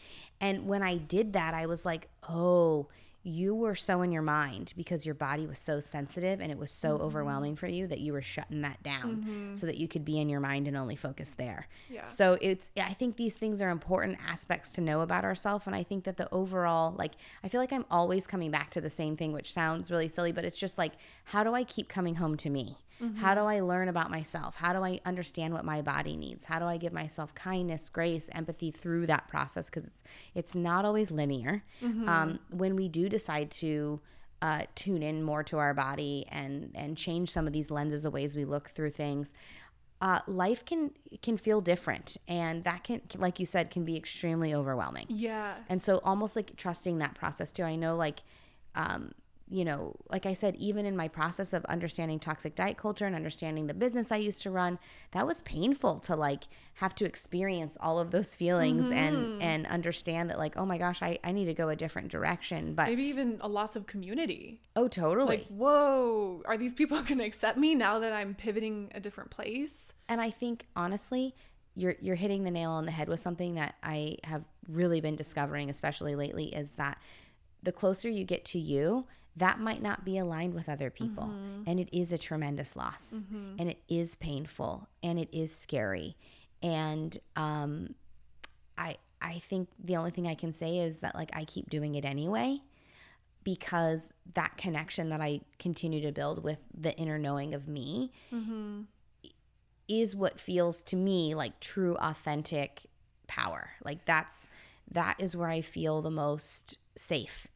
[0.41, 2.89] And when I did that, I was like, oh,
[3.27, 6.71] you were so in your mind because your body was so sensitive and it was
[6.71, 7.05] so mm-hmm.
[7.05, 9.55] overwhelming for you that you were shutting that down mm-hmm.
[9.55, 11.67] so that you could be in your mind and only focus there.
[11.91, 12.05] Yeah.
[12.05, 15.83] So it's I think these things are important aspects to know about ourselves and I
[15.83, 19.17] think that the overall like I feel like I'm always coming back to the same
[19.17, 20.93] thing which sounds really silly but it's just like
[21.25, 22.79] how do I keep coming home to me?
[23.17, 24.57] How do I learn about myself?
[24.57, 26.47] How do I understand what my body needs?
[26.47, 30.03] How do I give myself kindness, grace, empathy through that process because it's
[30.35, 31.63] it's not always linear.
[32.09, 34.01] Um, when we do decide to
[34.43, 38.11] uh, tune in more to our body and and change some of these lenses, the
[38.11, 39.35] ways we look through things,
[40.01, 40.91] uh, life can
[41.23, 45.07] can feel different, and that can, like you said, can be extremely overwhelming.
[45.09, 45.55] Yeah.
[45.69, 47.63] And so, almost like trusting that process too.
[47.63, 48.21] I know, like,
[48.75, 49.13] um,
[49.49, 53.15] you know, like I said, even in my process of understanding toxic diet culture and
[53.15, 54.79] understanding the business I used to run,
[55.13, 59.43] that was painful to like have to experience all of those feelings and mm-hmm.
[59.43, 62.75] and understand that like, oh my gosh, I, I need to go a different direction.
[62.75, 64.61] But Maybe even a loss of community.
[64.75, 65.39] oh, totally.
[65.39, 69.31] Like, whoa, are these people going to accept me now that I'm pivoting a different
[69.31, 69.93] place?
[70.09, 71.35] And I think honestly,
[71.77, 75.15] you're you're hitting the nail on the head with something that I have really been
[75.15, 76.99] discovering, especially lately, is that
[77.63, 81.25] the closer you get to you, that might not be aligned with other people.
[81.25, 81.63] Mm-hmm.
[81.67, 83.15] And it is a tremendous loss.
[83.17, 83.57] Mm-hmm.
[83.59, 86.17] And it is painful and it is scary.
[86.63, 87.95] And um
[88.79, 91.95] I I think the only thing I can say is that like I keep doing
[91.95, 92.59] it anyway
[93.45, 98.83] because that connection that I continue to build with the inner knowing of me mm-hmm.
[99.87, 102.87] is what feels to me like true authentic
[103.27, 104.49] power like that's
[104.91, 107.47] that is where i feel the most safe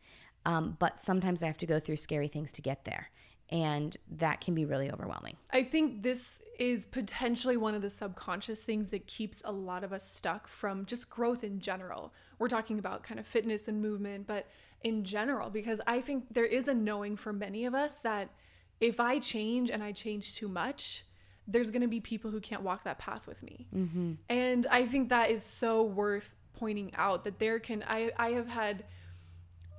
[0.46, 3.11] um, but sometimes i have to go through scary things to get there
[3.50, 5.37] and that can be really overwhelming.
[5.53, 9.92] I think this is potentially one of the subconscious things that keeps a lot of
[9.92, 12.12] us stuck from just growth in general.
[12.38, 14.46] We're talking about kind of fitness and movement, but
[14.83, 18.31] in general, because I think there is a knowing for many of us that
[18.81, 21.05] if I change and I change too much,
[21.46, 23.66] there's going to be people who can't walk that path with me.
[23.74, 24.12] Mm-hmm.
[24.29, 28.48] And I think that is so worth pointing out that there can, I, I have
[28.48, 28.85] had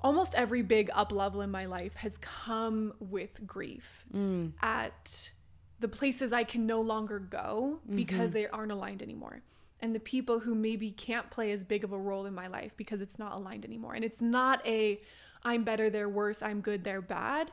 [0.01, 4.51] almost every big up level in my life has come with grief mm.
[4.61, 5.31] at
[5.79, 8.33] the places I can no longer go because mm-hmm.
[8.33, 9.41] they aren't aligned anymore.
[9.79, 12.71] And the people who maybe can't play as big of a role in my life
[12.77, 13.93] because it's not aligned anymore.
[13.93, 15.01] And it's not a
[15.43, 17.51] I'm better, they're worse, I'm good, they're bad.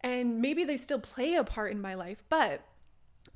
[0.00, 2.62] And maybe they still play a part in my life, but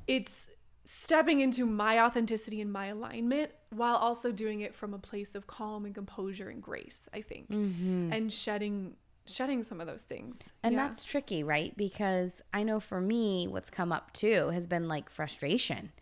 [0.06, 0.48] it's
[0.84, 5.46] stepping into my authenticity and my alignment while also doing it from a place of
[5.46, 8.12] calm and composure and grace i think mm-hmm.
[8.12, 8.94] and shedding
[9.26, 10.86] shedding some of those things and yeah.
[10.86, 15.10] that's tricky right because i know for me what's come up too has been like
[15.10, 15.92] frustration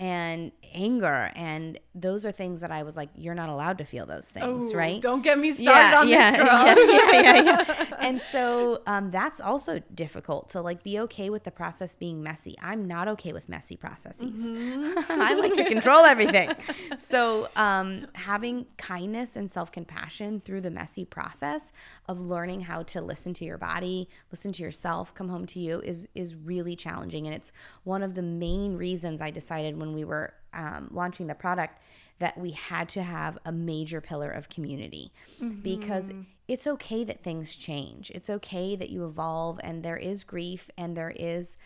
[0.00, 4.06] and anger and those are things that I was like you're not allowed to feel
[4.06, 5.00] those things, right?
[5.00, 7.12] Don't get me started yeah, on yeah, this girl.
[7.12, 11.50] Yeah, yeah, yeah, and so um, that's also difficult to like be okay with the
[11.50, 12.56] process being messy.
[12.62, 14.40] I'm not okay with messy processes.
[14.40, 15.12] Mm-hmm.
[15.20, 16.50] I like to control everything.
[16.96, 21.72] So um, having kindness and self-compassion through the messy process
[22.08, 25.80] of learning how to listen to your body, listen to yourself, come home to you
[25.82, 27.52] is is really challenging and it's
[27.84, 31.80] one of the main reasons I decided when when we were um, launching the product
[32.18, 35.60] that we had to have a major pillar of community mm-hmm.
[35.60, 36.12] because
[36.48, 38.10] it's okay that things change.
[38.14, 41.56] It's okay that you evolve and there is grief and there is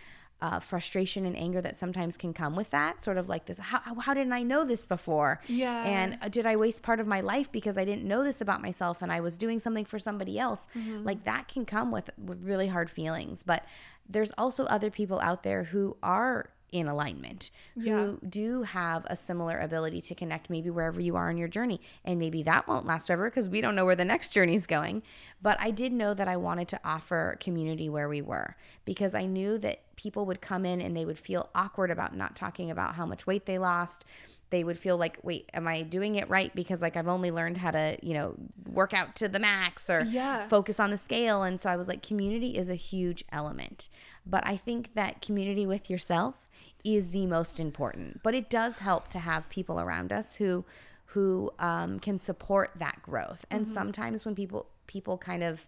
[0.41, 3.03] uh, frustration and anger that sometimes can come with that.
[3.03, 5.41] Sort of like this how, how didn't I know this before?
[5.49, 5.85] Yeah.
[5.85, 8.61] And uh, did I waste part of my life because I didn't know this about
[8.63, 10.69] myself and I was doing something for somebody else?
[10.77, 11.05] Mm-hmm.
[11.05, 13.43] Like that can come with, with really hard feelings.
[13.43, 13.65] But
[14.09, 17.99] there's also other people out there who are in alignment yeah.
[17.99, 21.81] who do have a similar ability to connect maybe wherever you are in your journey.
[22.05, 24.67] And maybe that won't last forever because we don't know where the next journey is
[24.67, 25.05] going.
[25.41, 29.25] But i did know that i wanted to offer community where we were because i
[29.25, 32.97] knew that people would come in and they would feel awkward about not talking about
[32.97, 34.05] how much weight they lost.
[34.51, 36.55] They would feel like wait am i doing it right?
[36.55, 38.35] because like i've only learned how to you know
[38.67, 40.49] work out to the max or yeah.
[40.49, 41.45] focus on the scale.
[41.45, 43.89] And so i was like community is a huge element.
[44.27, 46.49] But i think that community with yourself
[46.85, 48.23] is the most important.
[48.23, 50.65] But it does help to have people around us who
[51.07, 53.45] who um, can support that growth.
[53.51, 53.73] And mm-hmm.
[53.73, 55.67] sometimes when people people kind of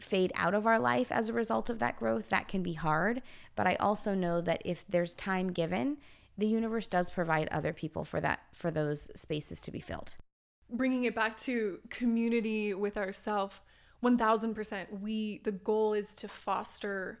[0.00, 3.22] fade out of our life as a result of that growth, that can be hard.
[3.56, 5.98] But I also know that if there's time given,
[6.36, 10.14] the universe does provide other people for that for those spaces to be filled.
[10.70, 13.62] Bringing it back to community with ourself,
[14.02, 17.20] 1000% we the goal is to foster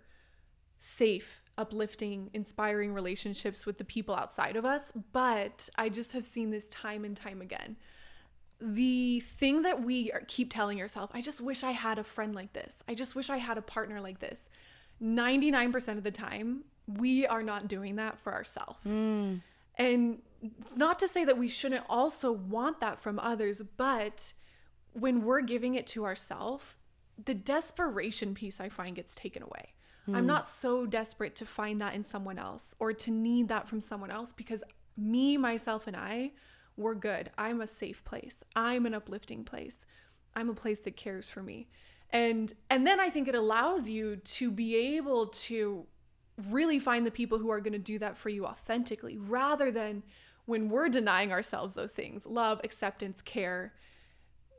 [0.78, 4.92] safe uplifting, inspiring relationships with the people outside of us.
[5.12, 7.76] But I just have seen this time and time again.
[8.60, 12.52] The thing that we keep telling ourselves, I just wish I had a friend like
[12.52, 12.82] this.
[12.88, 14.48] I just wish I had a partner like this.
[15.02, 18.78] 99% of the time, we are not doing that for ourselves.
[18.86, 19.40] Mm.
[19.76, 24.32] And it's not to say that we shouldn't also want that from others, but
[24.92, 26.64] when we're giving it to ourselves,
[27.22, 29.72] the desperation piece I find gets taken away.
[30.08, 30.16] Mm.
[30.16, 30.26] I'm hmm.
[30.26, 34.10] not so desperate to find that in someone else or to need that from someone
[34.10, 34.62] else because
[34.96, 36.32] me, myself, and I,
[36.76, 37.30] we're good.
[37.38, 38.42] I'm a safe place.
[38.54, 39.84] I'm an uplifting place.
[40.34, 41.68] I'm a place that cares for me.
[42.10, 45.86] And and then I think it allows you to be able to
[46.50, 50.02] really find the people who are going to do that for you authentically rather than
[50.46, 53.72] when we're denying ourselves those things love acceptance care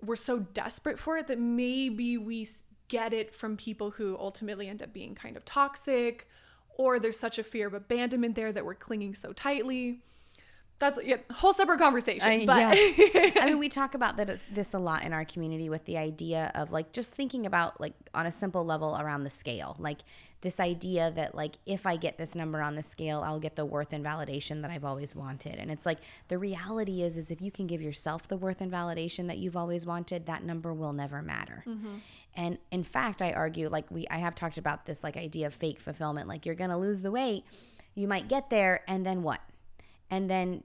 [0.02, 2.48] we're so desperate for it that maybe we
[2.88, 6.28] get it from people who ultimately end up being kind of toxic,
[6.78, 10.02] or there's such a fear of abandonment there that we're clinging so tightly.
[10.78, 12.28] That's yeah, whole separate conversation.
[12.28, 13.32] I, but yeah.
[13.42, 15.98] I mean, we talk about that uh, this a lot in our community with the
[15.98, 19.78] idea of like just thinking about like on a simple level around the scale.
[19.80, 20.00] Like
[20.46, 23.66] this idea that like if I get this number on the scale, I'll get the
[23.66, 25.56] worth and validation that I've always wanted.
[25.56, 28.72] And it's like the reality is is if you can give yourself the worth and
[28.72, 31.64] validation that you've always wanted, that number will never matter.
[31.66, 31.96] Mm-hmm.
[32.36, 35.56] And in fact, I argue like we I have talked about this like idea of
[35.56, 36.28] fake fulfillment.
[36.28, 37.44] Like you're going to lose the weight,
[37.96, 39.42] you might get there and then what?
[40.12, 40.64] And then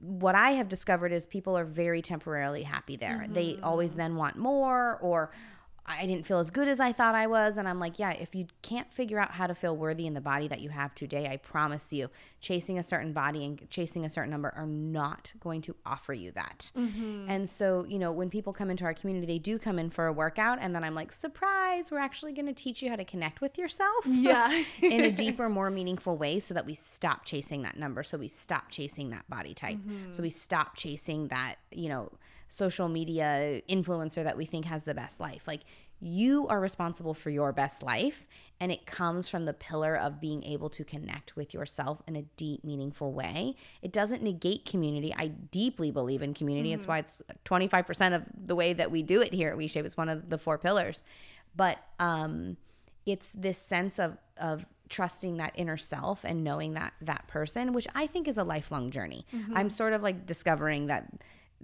[0.00, 3.20] what I have discovered is people are very temporarily happy there.
[3.24, 3.34] Mm-hmm.
[3.34, 5.30] They always then want more or
[5.86, 7.58] I didn't feel as good as I thought I was.
[7.58, 10.20] And I'm like, yeah, if you can't figure out how to feel worthy in the
[10.20, 14.08] body that you have today, I promise you, chasing a certain body and chasing a
[14.08, 16.70] certain number are not going to offer you that.
[16.76, 17.26] Mm-hmm.
[17.28, 20.06] And so, you know, when people come into our community, they do come in for
[20.06, 20.58] a workout.
[20.60, 23.58] And then I'm like, surprise, we're actually going to teach you how to connect with
[23.58, 24.04] yourself.
[24.24, 24.64] Yeah.
[24.80, 28.02] in a deeper, more meaningful way so that we stop chasing that number.
[28.02, 29.76] So we stop chasing that body type.
[29.76, 30.12] Mm-hmm.
[30.12, 32.10] So we stop chasing that, you know,
[32.54, 35.42] social media influencer that we think has the best life.
[35.46, 35.62] Like
[35.98, 38.26] you are responsible for your best life
[38.60, 42.22] and it comes from the pillar of being able to connect with yourself in a
[42.36, 46.78] deep meaningful way it doesn't negate community i deeply believe in community mm-hmm.
[46.78, 49.96] it's why it's 25% of the way that we do it here at WeShape it's
[49.96, 51.04] one of the four pillars
[51.56, 52.56] but um
[53.06, 57.86] it's this sense of of trusting that inner self and knowing that that person which
[57.94, 59.56] i think is a lifelong journey mm-hmm.
[59.56, 61.10] i'm sort of like discovering that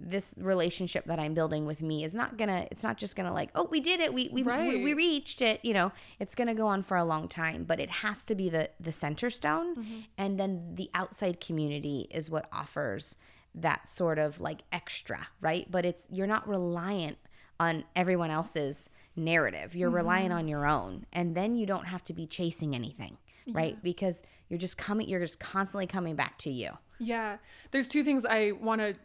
[0.03, 3.49] this relationship that I'm building with me is not gonna it's not just gonna like
[3.55, 4.67] oh we did it we we, right.
[4.67, 7.79] we, we, reached it you know it's gonna go on for a long time but
[7.79, 9.99] it has to be the the center stone mm-hmm.
[10.17, 13.17] and then the outside community is what offers
[13.53, 17.17] that sort of like extra right but it's you're not reliant
[17.59, 19.97] on everyone else's narrative you're mm-hmm.
[19.97, 23.57] reliant on your own and then you don't have to be chasing anything yeah.
[23.57, 27.37] right because you're just coming you're just constantly coming back to you yeah
[27.71, 28.95] there's two things i want to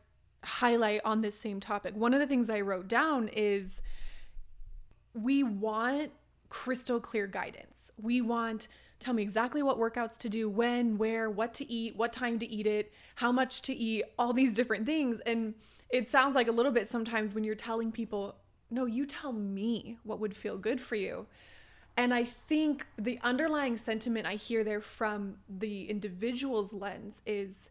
[0.46, 1.94] highlight on this same topic.
[1.94, 3.80] One of the things I wrote down is
[5.12, 6.12] we want
[6.48, 7.90] crystal clear guidance.
[8.00, 8.68] We want
[8.98, 12.46] tell me exactly what workouts to do, when, where, what to eat, what time to
[12.46, 15.20] eat it, how much to eat, all these different things.
[15.26, 15.54] And
[15.90, 18.36] it sounds like a little bit sometimes when you're telling people,
[18.70, 21.26] no, you tell me what would feel good for you.
[21.96, 27.68] And I think the underlying sentiment I hear there from the individual's lens is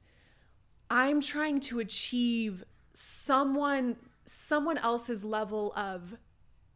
[0.95, 6.15] I'm trying to achieve someone someone else's level of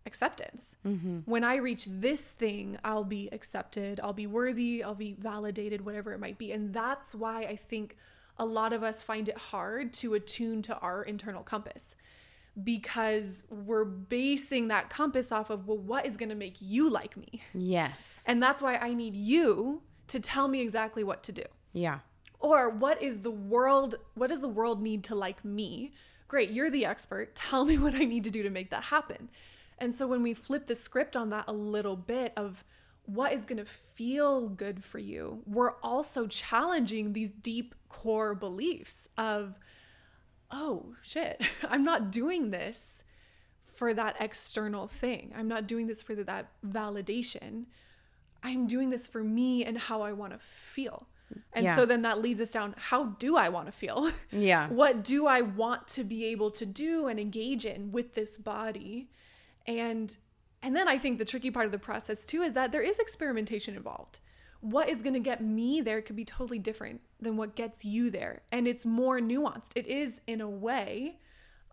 [0.06, 0.76] acceptance.
[0.86, 1.20] Mm-hmm.
[1.26, 6.12] When I reach this thing, I'll be accepted, I'll be worthy, I'll be validated, whatever
[6.12, 6.52] it might be.
[6.52, 7.96] And that's why I think
[8.38, 11.96] a lot of us find it hard to attune to our internal compass
[12.62, 17.16] because we're basing that compass off of, well, what is going to make you like
[17.16, 17.42] me?
[17.54, 18.24] Yes.
[18.28, 21.44] And that's why I need you to tell me exactly what to do.
[21.72, 22.00] Yeah.
[22.40, 25.92] Or what is the world, what does the world need to like me?
[26.28, 27.36] Great, you're the expert.
[27.36, 29.30] Tell me what I need to do to make that happen.
[29.78, 32.64] And so when we flip the script on that a little bit of
[33.06, 39.08] what is going to feel good for you, we're also challenging these deep core beliefs
[39.18, 39.58] of,
[40.52, 43.04] oh shit, I'm not doing this
[43.74, 45.34] for that external thing.
[45.36, 47.66] I'm not doing this for that validation.
[48.44, 51.08] I'm doing this for me and how I want to feel.
[51.54, 51.76] And yeah.
[51.76, 54.12] so then that leads us down how do I want to feel?
[54.32, 54.68] Yeah.
[54.70, 59.10] what do I want to be able to do and engage in with this body?
[59.66, 60.16] And
[60.62, 63.00] and then I think the tricky part of the process too is that there is
[63.00, 64.20] experimentation involved.
[64.62, 68.10] What is going to get me there could be totally different than what gets you
[68.10, 68.42] there.
[68.52, 69.72] And it's more nuanced.
[69.76, 71.18] It is in a way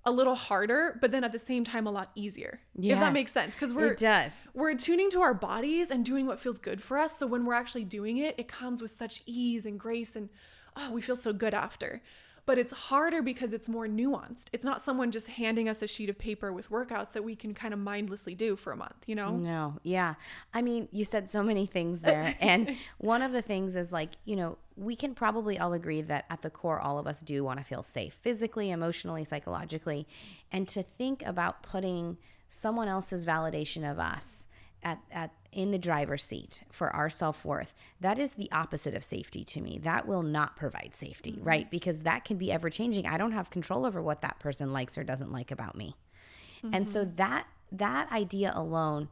[0.07, 2.61] a little harder, but then at the same time a lot easier.
[2.77, 3.55] Yes, if that makes sense.
[3.55, 4.49] Because we're it does.
[4.55, 7.19] We're attuning to our bodies and doing what feels good for us.
[7.19, 10.31] So when we're actually doing it, it comes with such ease and grace and
[10.77, 12.03] oh, we feel so good after
[12.47, 14.45] but it's harder because it's more nuanced.
[14.53, 17.55] It's not someone just handing us a sheet of paper with workouts that we can
[17.55, 19.37] kind of mindlessly do for a month, you know?
[19.37, 20.15] No, yeah.
[20.55, 22.37] I mean, you said so many things there.
[22.41, 26.25] and one of the things is like, you know, we can probably all agree that
[26.31, 30.07] at the core, all of us do want to feel safe physically, emotionally, psychologically.
[30.53, 32.17] And to think about putting
[32.49, 34.47] someone else's validation of us
[34.85, 39.43] at, at in the driver's seat for our self-worth that is the opposite of safety
[39.43, 41.45] to me that will not provide safety mm-hmm.
[41.45, 44.71] right because that can be ever changing i don't have control over what that person
[44.71, 45.97] likes or doesn't like about me
[46.63, 46.75] mm-hmm.
[46.75, 47.15] and so mm-hmm.
[47.15, 49.09] that that idea alone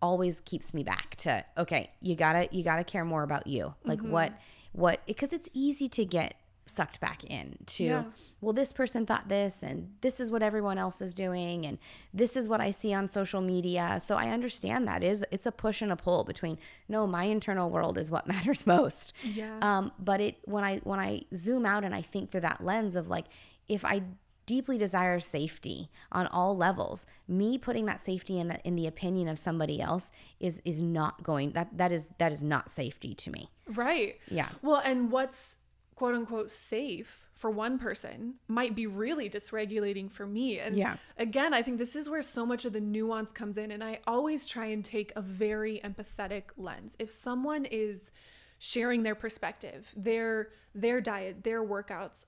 [0.00, 3.98] always keeps me back to okay you gotta you gotta care more about you like
[3.98, 4.12] mm-hmm.
[4.12, 4.32] what
[4.72, 6.37] what because it's easy to get
[6.68, 8.04] sucked back in to yeah.
[8.40, 11.78] well this person thought this and this is what everyone else is doing and
[12.12, 13.98] this is what i see on social media.
[14.00, 16.58] So i understand that is it's a push and a pull between
[16.88, 19.12] no my internal world is what matters most.
[19.22, 19.58] Yeah.
[19.60, 22.96] Um but it when i when i zoom out and i think through that lens
[22.96, 23.26] of like
[23.68, 24.02] if i
[24.48, 29.28] deeply desire safety on all levels me putting that safety in the in the opinion
[29.28, 30.10] of somebody else
[30.40, 33.50] is is not going that that is that is not safety to me.
[33.66, 34.18] Right.
[34.30, 34.48] Yeah.
[34.62, 35.56] Well and what's
[35.98, 40.60] quote unquote safe for one person might be really dysregulating for me.
[40.60, 40.96] And yeah.
[41.16, 43.72] again, I think this is where so much of the nuance comes in.
[43.72, 46.94] And I always try and take a very empathetic lens.
[47.00, 48.12] If someone is
[48.60, 52.24] sharing their perspective, their their diet, their workouts,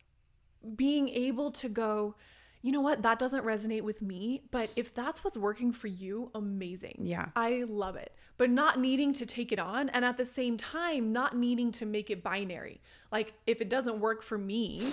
[0.75, 2.17] being able to go,
[2.63, 6.31] you know what, that doesn't resonate with me, but if that's what's working for you,
[6.35, 6.97] amazing.
[7.01, 7.27] Yeah.
[7.35, 8.15] I love it.
[8.37, 11.87] But not needing to take it on and at the same time, not needing to
[11.87, 12.81] make it binary.
[13.11, 14.93] Like, if it doesn't work for me,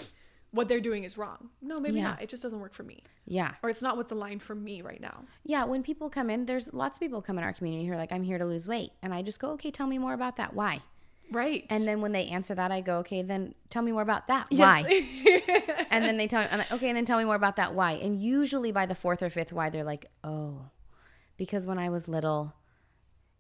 [0.52, 1.50] what they're doing is wrong.
[1.62, 2.04] No, maybe Yeah.
[2.10, 2.22] not.
[2.22, 3.04] It just doesn't work for me.
[3.26, 3.56] Yeah.
[3.62, 5.26] Or it's not what's aligned for me right now.
[5.44, 7.98] Yeah, when people come in, there's lots of people come in our community who are
[7.98, 8.92] like, I'm here to lose weight.
[9.02, 10.54] And I just go, okay, tell me more about that.
[10.54, 10.82] Why?
[11.32, 11.66] Right.
[11.70, 14.48] And then when they answer that, I go, okay, then tell me more about that.
[14.50, 14.84] Yes.
[14.84, 15.86] Why?
[15.92, 17.74] and then they tell me, I'm like, okay, and then tell me more about that.
[17.74, 17.94] Why?
[17.94, 20.70] And usually by the fourth or fifth why, they're like, oh,
[21.38, 22.54] because when I was little,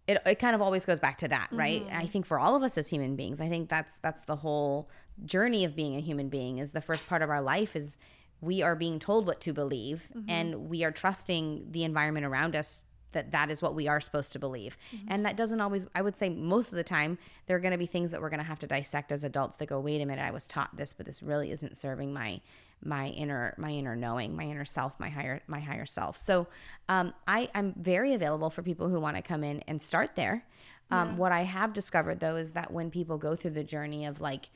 [0.07, 1.81] it, it kind of always goes back to that, right?
[1.85, 1.97] Mm-hmm.
[1.97, 4.89] I think for all of us as human beings, I think that's that's the whole
[5.25, 6.59] journey of being a human being.
[6.59, 7.97] Is the first part of our life is
[8.39, 10.29] we are being told what to believe, Mm-hmm.
[10.29, 12.83] and we are trusting the environment around us
[13.13, 14.77] that that is what we are supposed to believe.
[14.93, 15.07] Mm-hmm.
[15.09, 17.77] and that doesn't always i would say most of the time there are going to
[17.77, 20.05] be things that we're going to have to dissect as adults that go wait a
[20.05, 22.41] minute i was taught this but this really isn't serving my
[22.83, 26.17] my inner my inner knowing my inner self my higher my higher self.
[26.17, 26.47] So
[26.89, 30.45] um, i i'm very available for people who want to come in and start there.
[30.89, 34.21] Um, what i have discovered though is that when people go through the journey of
[34.21, 34.49] like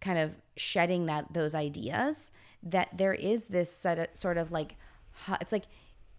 [0.00, 2.32] kind of shedding that those ideas
[2.62, 4.76] that there is this set of, sort of like
[5.40, 5.64] it's like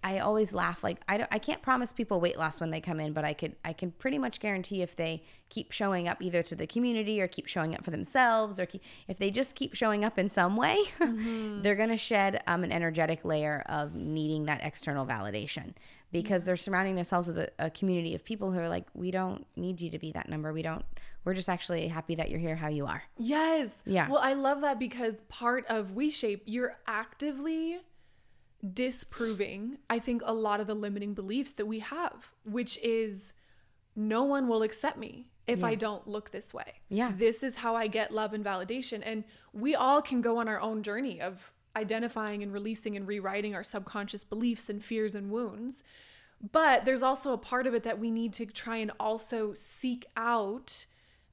[0.04, 3.00] I always laugh like I don't I can't promise people weight loss when they come
[3.00, 6.44] in but I could I can pretty much guarantee if they keep showing up either
[6.44, 9.74] to the community or keep showing up for themselves or keep, if they just keep
[9.74, 14.46] showing up in some way they're going to shed um, an energetic layer of needing
[14.46, 15.74] that external validation
[16.12, 19.46] because they're surrounding themselves with a, a community of people who are like we don't
[19.56, 20.86] need you to be that number we don't
[21.24, 23.82] we're just actually happy that you're here how you are Yes.
[23.86, 24.10] Yeah.
[24.10, 27.80] Well, I love that because part of WeShape, you're actively
[28.74, 33.34] disproving, I think, a lot of the limiting beliefs that we have, which is
[33.96, 36.76] no one will accept me if I don't look this way.
[36.88, 37.12] Yeah.
[37.14, 39.02] This is how I get love and validation.
[39.04, 43.56] And we all can go on our own journey of identifying and releasing and rewriting
[43.56, 45.84] our subconscious beliefs and fears and wounds.
[46.52, 50.06] But there's also a part of it that we need to try and also seek
[50.16, 50.86] out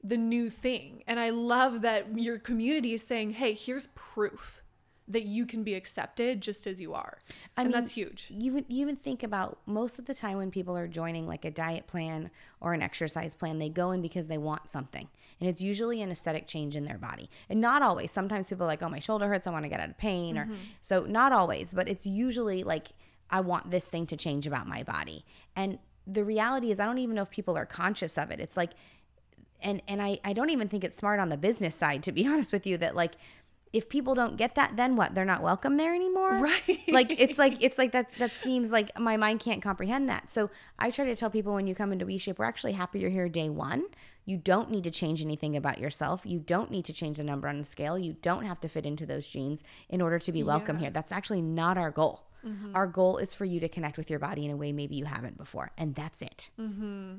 [0.03, 1.03] the new thing.
[1.07, 4.63] And I love that your community is saying, hey, here's proof
[5.09, 7.19] that you can be accepted just as you are.
[7.57, 8.27] I and mean, that's huge.
[8.31, 11.45] you even, you even think about most of the time when people are joining like
[11.47, 12.31] a diet plan
[12.61, 15.09] or an exercise plan, they go in because they want something.
[15.41, 17.31] And it's usually an aesthetic change in their body.
[17.49, 18.13] And not always.
[18.13, 19.47] Sometimes people are like, oh, my shoulder hurts.
[19.47, 20.37] I want to get out of pain.
[20.37, 20.55] Or mm-hmm.
[20.83, 22.89] so not always, but it's usually like,
[23.31, 25.25] I want this thing to change about my body.
[25.57, 28.41] And the reality is, I don't even know if people are conscious of it.
[28.41, 28.73] It's like,
[29.61, 32.27] and and I, I don't even think it's smart on the business side to be
[32.29, 33.15] honest with you that like
[33.73, 35.15] if people don't get that then what?
[35.15, 36.39] They're not welcome there anymore?
[36.39, 36.81] Right.
[36.89, 40.31] like it's like it's like that that seems like my mind can't comprehend that.
[40.31, 43.11] So i try to tell people when you come into WeShape, we're actually happy you're
[43.11, 43.85] here day one.
[44.25, 46.21] You don't need to change anything about yourself.
[46.25, 47.99] You don't need to change the number on the scale.
[47.99, 50.83] You don't have to fit into those jeans in order to be welcome Yeah.
[50.83, 50.91] here.
[50.91, 52.27] That's actually not our goal.
[52.47, 52.77] Mm-hmm.
[52.77, 55.07] Our goal is for you to connect with your body in a way maybe you
[55.07, 56.51] haven't before and that's it.
[56.61, 57.17] Mm-hmm.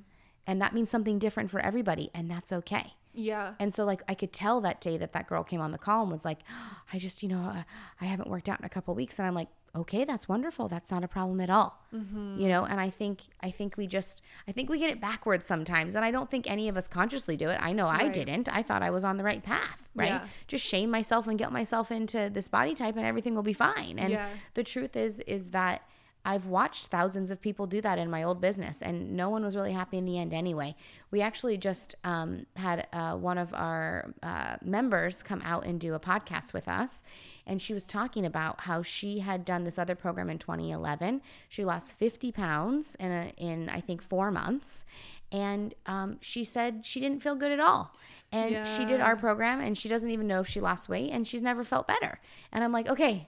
[0.47, 3.53] And that means something different for everybody and that's okay Yeah.
[3.59, 6.03] and so, like, I could tell that day that that girl came on the call
[6.03, 6.39] and was like,
[6.93, 7.63] I just, you know, uh,
[8.01, 9.19] I haven't worked out in a couple weeks.
[9.19, 10.67] And I'm like, okay, that's wonderful.
[10.67, 11.79] That's not a problem at all.
[11.91, 15.45] You know, and I think, I think we just, I think we get it backwards
[15.45, 15.93] sometimes.
[15.95, 17.59] And I don't think any of us consciously do it.
[17.61, 18.49] I know I didn't.
[18.51, 20.07] I thought I was on the right path, right?
[20.09, 20.25] Yeah.
[20.47, 23.99] Just shame myself and get myself into this body type and everything will be fine.
[23.99, 24.29] And Yeah.
[24.55, 25.83] the truth is, is that
[26.25, 29.55] I've watched thousands of people do that in my old business, and no one was
[29.55, 30.75] really happy in the end anyway.
[31.11, 35.93] We actually just um, had uh, one of our uh, members come out and do
[35.93, 37.03] a podcast with us,
[37.47, 41.21] and she was talking about how she had done this other program in 2011.
[41.47, 44.83] She lost 50 pounds in, a, in I think, four months,
[45.31, 47.93] and um, she said she didn't feel good at all.
[48.31, 51.27] And she did our program, and she doesn't even know if she lost weight, and
[51.27, 52.19] she's never felt better.
[52.51, 53.27] And I'm like, okay.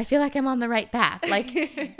[0.00, 1.20] I feel like I'm on the right path.
[1.28, 1.48] Like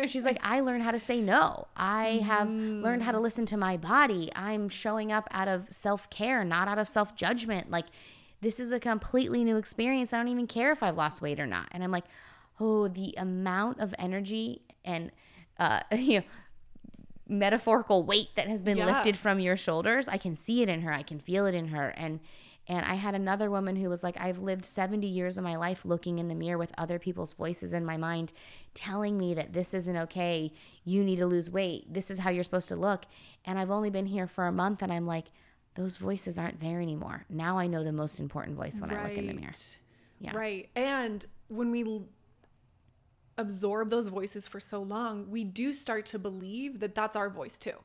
[0.09, 1.67] she's like, I learned how to say no.
[1.77, 4.31] I have learned how to listen to my body.
[4.35, 7.71] I'm showing up out of self care, not out of self judgment.
[7.71, 7.85] Like
[8.41, 10.15] this is a completely new experience.
[10.15, 11.69] I don't even care if I've lost weight or not.
[11.73, 12.05] And I'm like,
[12.59, 15.11] oh, the amount of energy and
[15.59, 16.25] uh, you know
[17.29, 18.87] metaphorical weight that has been Yeah.
[18.87, 20.09] lifted from your shoulders.
[20.09, 20.93] I can see it in her.
[20.93, 21.91] I can feel it in her.
[21.91, 22.21] And
[22.71, 25.85] and I had another woman who was like, I've lived 70 years of my life
[25.85, 28.33] looking in the mirror with other people's voices in my mind
[28.75, 30.53] telling me that this isn't okay.
[30.85, 31.93] You need to lose weight.
[31.93, 33.07] This is how you're supposed to look.
[33.45, 35.33] And I've only been here for a month and I'm like,
[35.75, 37.25] those voices aren't there anymore.
[37.29, 39.51] Now I know the most important voice when I look in the mirror.
[40.21, 40.37] Yeah.
[40.37, 40.69] Right.
[40.77, 42.07] And when we l-
[43.37, 47.59] absorb those voices for so long, we do start to believe that that's our voice
[47.59, 47.79] too.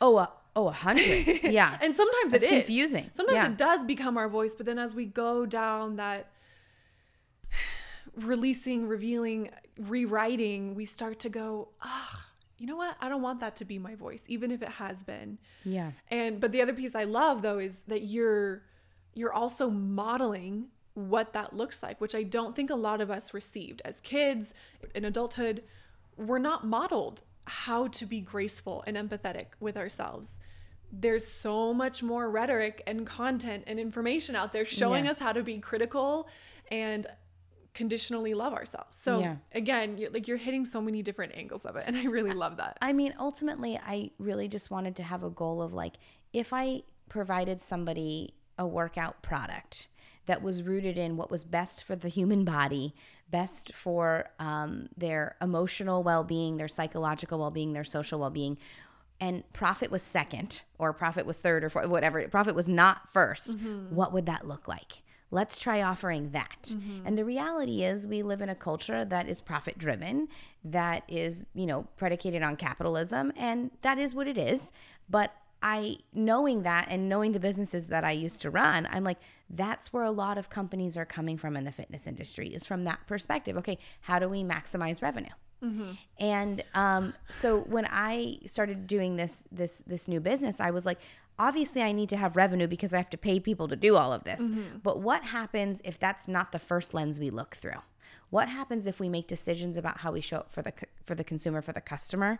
[0.00, 1.40] Oh, uh, oh, a hundred.
[1.44, 1.78] Yeah.
[1.80, 3.10] And sometimes That's it is confusing.
[3.12, 3.46] Sometimes Yeah.
[3.46, 6.30] it does become our voice, but then as we go down that
[8.16, 12.26] releasing, revealing, rewriting, we start to go, ah,
[12.58, 12.96] you know what?
[13.00, 15.38] I don't want that to be my voice, even if it has been.
[15.64, 15.92] Yeah.
[16.08, 18.62] And but the other piece I love though is that you're
[19.14, 23.32] you're also modeling what that looks like, which I don't think a lot of us
[23.32, 24.52] received as kids
[24.94, 25.62] in adulthood.
[26.16, 30.38] We're not modeled how to be graceful and empathetic with ourselves.
[30.92, 35.12] There's so much more rhetoric and content and information out there showing Yeah.
[35.12, 36.28] us how to be critical
[36.70, 37.06] and
[37.74, 38.96] conditionally love ourselves.
[38.96, 39.36] So Yeah.
[39.52, 42.56] again, you're, like you're hitting so many different angles of it and I really love
[42.56, 42.76] that.
[42.82, 45.94] I mean, ultimately, I really just wanted to have a goal of like,
[46.32, 49.88] if I provided somebody a workout product
[50.30, 52.94] that was rooted in what was best for the human body,
[53.32, 58.56] best for um, their emotional well being, their psychological well being, their social well being,
[59.18, 63.90] and profit was second, or profit was third, or fourth, whatever, profit was not 1st
[63.90, 65.02] what would that look like?
[65.32, 66.76] Let's try offering that.
[67.04, 70.28] And the reality is, we live in a culture that is profit driven,
[70.64, 74.70] that is, you know, predicated on capitalism, and that is what it is.
[75.08, 79.18] But I, knowing that and knowing the businesses that I used to run, I'm like,
[79.48, 82.84] that's where a lot of companies are coming from in the fitness industry, is from
[82.84, 83.56] that perspective.
[83.58, 85.32] Okay, how do we maximize revenue?
[86.18, 90.98] And um, so when I started doing this this this new business, I was like,
[91.38, 94.12] obviously I need to have revenue because I have to pay people to do all
[94.14, 94.40] of this.
[94.82, 97.82] But what happens if that's not the first lens we look through?
[98.30, 100.72] What happens if we make decisions about how we show up for the
[101.04, 102.38] for the consumer for the customer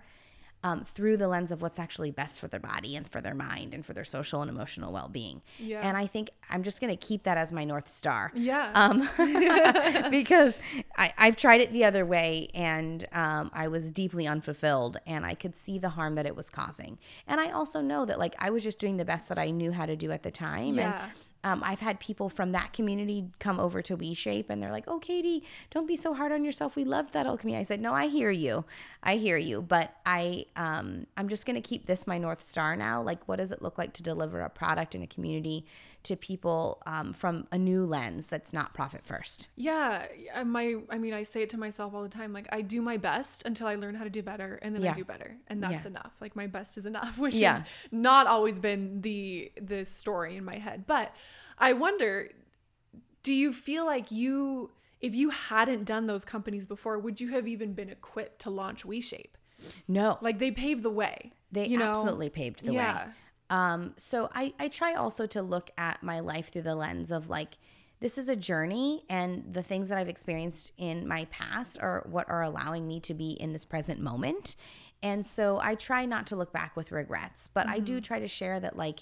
[0.63, 3.73] um, through the lens of what's actually best for their body and for their mind
[3.75, 5.41] and for their social and emotional well being?
[5.59, 5.81] Yeah.
[5.87, 8.71] And I think I'm just going to keep that as my north star Yeah.
[8.75, 9.09] um,
[10.11, 10.59] because
[10.97, 15.35] I, I've tried it the other way and um, I was deeply unfulfilled and I
[15.35, 16.99] could see the harm that it was causing.
[17.27, 19.73] And I also know that like I was just doing the best that I knew
[19.73, 20.75] how to do at the time.
[20.75, 21.05] Yeah.
[21.05, 24.84] And um, I've had people from that community come over to WeShape and they're like,
[24.86, 26.76] oh, Katie, don't be so hard on yourself.
[26.76, 27.57] We loved that alchemy.
[27.57, 28.64] I said, no, I hear you.
[29.03, 29.62] I hear you.
[29.62, 33.01] But I, um, I'm just going to keep this my North Star now.
[33.01, 35.64] Like, what does it look like to deliver a product in a community
[36.05, 39.48] to people um, from a new lens that's not profit first?
[39.57, 40.07] Yeah,
[40.44, 42.96] my I mean I say it to myself all the time like I do my
[42.96, 45.84] best until I learn how to do better and then I do better and that's
[45.84, 45.88] Yeah.
[45.88, 46.12] enough.
[46.20, 47.53] Like my best is enough, which Yeah.
[47.59, 50.86] has not always been the the story in my head.
[50.86, 51.14] But
[51.59, 52.28] I wonder
[53.22, 54.70] do you feel like you
[55.01, 58.84] if you hadn't done those companies before, would you have even been equipped to launch
[58.84, 59.32] WeShape?
[59.88, 61.32] No, Like they paved the way.
[61.53, 61.90] they you know?
[61.90, 63.07] absolutely paved the Yeah.
[63.07, 63.12] way.
[63.51, 67.28] Um, so I, I try also to look at my life through the lens of
[67.28, 67.59] like,
[68.01, 72.30] this is a journey, and the things that I've experienced in my past are what
[72.30, 74.57] are allowing me to be in this present moment.
[75.03, 78.26] And so I try not to look back with regrets, but I do try to
[78.28, 79.01] share that, like,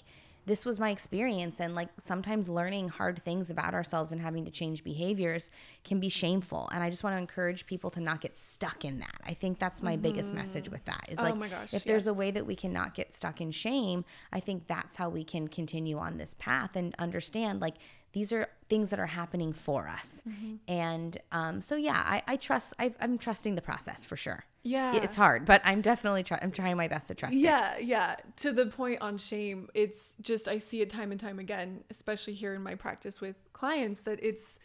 [0.49, 4.51] this was my experience and like sometimes learning hard things about ourselves and having to
[4.51, 5.51] change behaviors
[5.83, 8.99] can be shameful and i just want to encourage people to not get stuck in
[8.99, 9.21] that.
[9.23, 12.13] I think that's my biggest message with that is Oh like gosh, if there's a
[12.13, 15.97] way that we cannot get stuck in shame i think that's how we can continue
[15.97, 17.75] on this path and understand like
[18.13, 20.23] these are things that are happening for us.
[20.27, 20.55] Mm-hmm.
[20.67, 24.95] and um, so yeah i, I trust i i'm trusting the process for sure Yeah.
[24.95, 28.15] it's hard but i'm definitely try- i'm trying my best to trust it Yeah, yeah.
[28.37, 32.33] To the point on shame, it's just I see it time and time again, especially
[32.33, 34.59] here in my practice with clients, that it's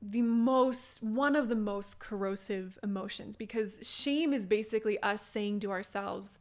[0.00, 5.70] the most one of the most corrosive emotions because shame is basically us saying to
[5.70, 6.38] ourselves,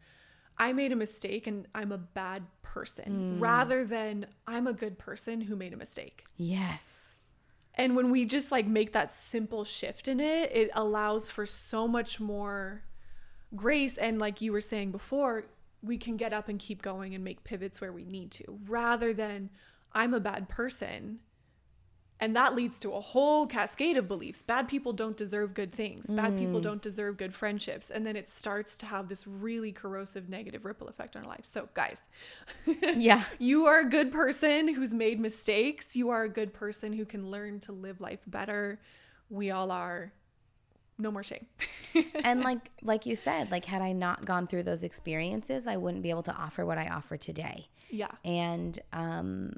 [0.57, 3.41] I made a mistake and I'm a bad person, mm.
[3.41, 6.25] rather than I'm a good person who made a mistake.
[6.35, 7.16] yes
[7.77, 11.87] And when we just like make that simple shift in it, it allows for so
[11.87, 12.83] much more
[13.55, 13.97] grace.
[13.97, 15.45] And like you were saying before,
[15.83, 19.13] we can get up and keep going and make pivots where we need to rather
[19.13, 19.51] than
[19.93, 21.19] I'm a bad person.
[22.19, 24.41] And that leads to a whole cascade of beliefs.
[24.41, 26.07] Bad people don't deserve good things.
[26.07, 27.91] Bad people don't deserve good friendships.
[27.91, 31.45] And then it starts to have this really corrosive negative ripple effect on our life.
[31.45, 32.01] So, guys,
[32.95, 35.95] yeah you are a good person who's made mistakes.
[35.95, 38.79] You are a good person who can learn to live life better.
[39.29, 40.11] We all are.
[40.97, 41.45] No more shame.
[42.23, 46.03] and like like you said like had i not gone through those experiences i wouldn't
[46.03, 48.11] be able to offer what i offer today yeah.
[48.25, 49.53] and um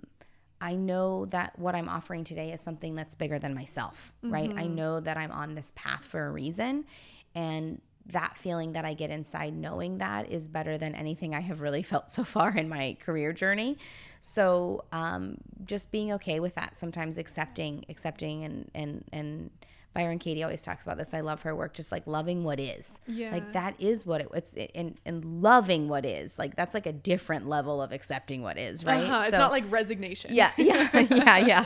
[0.62, 4.51] I know that what I'm offering today is something that's bigger than myself, right?
[4.55, 6.86] I know that I'm on this path for a reason
[7.34, 11.62] and that feeling that I get inside knowing that is better than anything I have
[11.62, 13.78] really felt so far in my career journey.
[14.22, 19.49] So um, just being okay with that, sometimes accepting, accepting, and and and
[19.93, 21.13] Byron Katie always talks about this.
[21.13, 22.99] I love her work, just like loving what is.
[23.07, 23.31] Yeah.
[23.31, 26.37] Like that is what it, it's and and loving what is.
[26.37, 29.03] Like that's like a different level of accepting what is, right?
[29.03, 29.23] Uh-huh.
[29.25, 30.33] It's not like resignation.
[30.33, 31.65] yeah, yeah, yeah, yeah.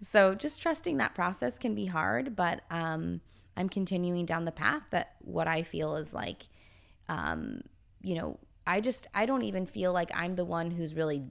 [0.00, 3.20] So just trusting that process can be hard, but um,
[3.56, 6.42] I'm continuing down the path that what I feel is like,
[7.08, 7.62] um,
[8.02, 11.24] you know, I just I don't even feel like I'm the one who's really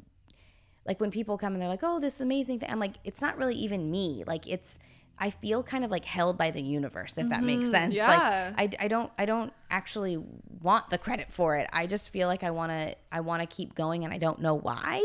[0.87, 3.37] like when people come and they're like, "Oh, this amazing thing," I'm like, it's not
[3.37, 4.23] really even me.
[4.25, 4.79] Like it's
[5.24, 7.93] I feel kind of like held by the universe, if that makes sense.
[7.93, 8.53] yeah.
[8.57, 10.17] Like I, I don't I don't actually
[10.61, 11.69] want the credit for it.
[11.72, 14.41] I just feel like I want to I want to keep going and I don't
[14.41, 14.99] know why.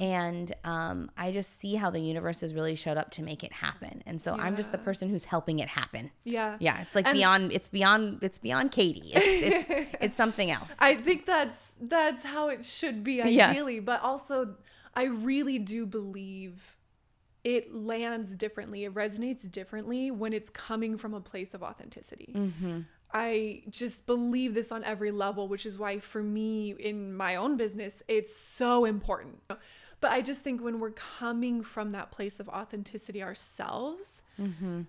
[0.00, 3.52] And um, I just see how the universe has really showed up to make it
[3.52, 4.02] happen.
[4.06, 6.10] And so I'm just the person who's helping it happen.
[6.24, 6.56] Yeah.
[6.58, 9.12] Yeah, it's like And- beyond it's beyond it's beyond Katie.
[9.12, 10.76] It's it's it's something else.
[10.80, 13.50] I think that's that's how it should be Yeah.
[13.50, 14.56] ideally, but also
[14.94, 16.76] I really do believe
[17.44, 18.84] it lands differently.
[18.84, 22.32] It resonates differently when it's coming from a place of authenticity.
[22.36, 22.80] Mm-hmm.
[23.12, 27.56] I just believe this on every level, which is why for me in my own
[27.56, 29.40] business, it's so important.
[29.48, 34.82] But I just think when we're coming from that place of authenticity ourselves, Mm-hmm.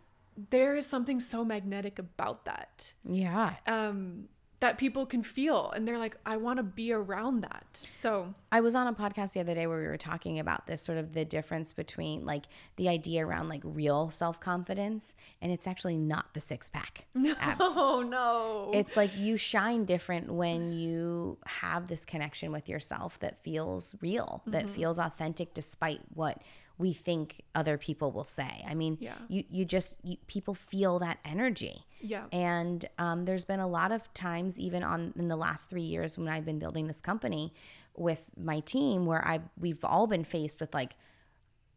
[0.49, 3.55] there is something so magnetic about that yeah.
[3.67, 4.29] um,
[4.61, 7.85] that people can feel, and they're like, I want to be around that.
[7.91, 10.81] So I was on a podcast the other day where we were talking about this
[10.81, 12.45] sort of the difference between like
[12.77, 17.05] the idea around like real self confidence and it's actually not the six pack
[17.39, 17.57] abs.
[17.61, 23.37] oh no, It's like you shine different when you have this connection with yourself that
[23.43, 24.73] feels real, that Mm-hmm.
[24.75, 26.39] feels authentic despite what
[26.81, 28.53] we think other people will say.
[28.67, 29.13] I mean, Yeah.
[29.29, 31.85] you you just you, people feel that energy.
[32.13, 35.87] yeah, And um, there's been a lot of times, even on in the last three
[35.93, 37.53] years when I've been building this company
[37.95, 40.93] with my team, where I we've all been faced with like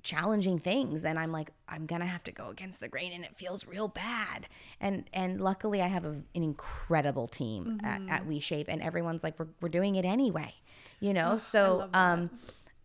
[0.03, 3.37] challenging things, and I'm like, I'm gonna have to go against the grain, and it
[3.37, 4.49] feels real bad.
[4.81, 9.39] And and luckily, I have a, an incredible team at, at WeShape, and everyone's like,
[9.39, 10.53] we're we're doing it anyway,
[11.01, 11.39] you know.
[11.39, 11.99] so love that.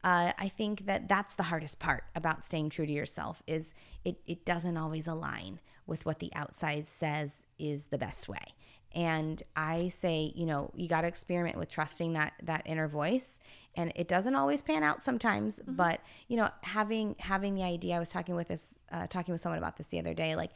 [0.04, 3.74] Uh, I think that that's the hardest part about staying true to yourself is
[4.06, 8.54] it, it doesn't always align with what the outside says is the best way.
[8.94, 13.38] And I say, you know, you got to experiment with trusting that that inner voice,
[13.76, 15.60] and it doesn't always pan out sometimes.
[15.68, 19.42] But you know, having having the idea, I was talking with this, uh, talking with
[19.42, 20.52] someone about this the other day, like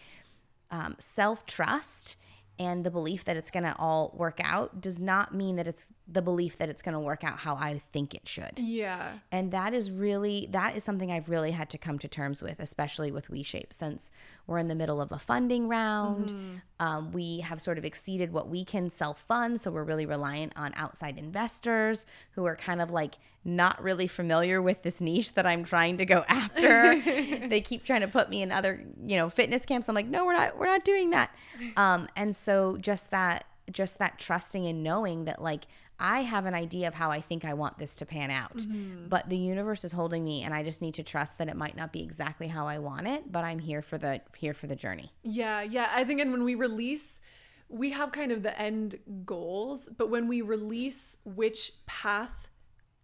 [0.72, 2.18] um, self trust
[2.60, 5.88] and the belief that it's going to all work out does not mean that it's
[6.08, 8.60] the belief that it's going to work out how I think it should.
[8.60, 12.43] yeah, And that is really that is something I've really had to come to terms
[12.43, 14.12] with, especially with WeShape, since
[14.45, 16.62] we're in the middle of a funding round.
[16.80, 20.54] Um, we have sort of exceeded what we can self fund, so we're really reliant
[20.56, 23.16] on outside investors who are kind of like
[23.46, 27.00] not really familiar with this niche that I'm trying to go after.
[27.48, 29.89] they keep trying to put me in other you know fitness camps.
[29.89, 31.36] I'm like, no, we're not we're not doing that.
[31.78, 35.64] Um, and so just that just that trusting and knowing that like
[36.00, 38.66] I have an idea of how I think I want this to pan out,
[39.08, 41.78] but the universe is holding me, and I just need to trust that it might
[41.78, 44.76] not be exactly how I want it, but I'm here for the here for the
[44.76, 45.12] journey.
[45.24, 45.89] yeah, yeah.
[45.94, 47.22] I think, and when we release,
[47.70, 52.50] we have kind of the end goals, but when we release which path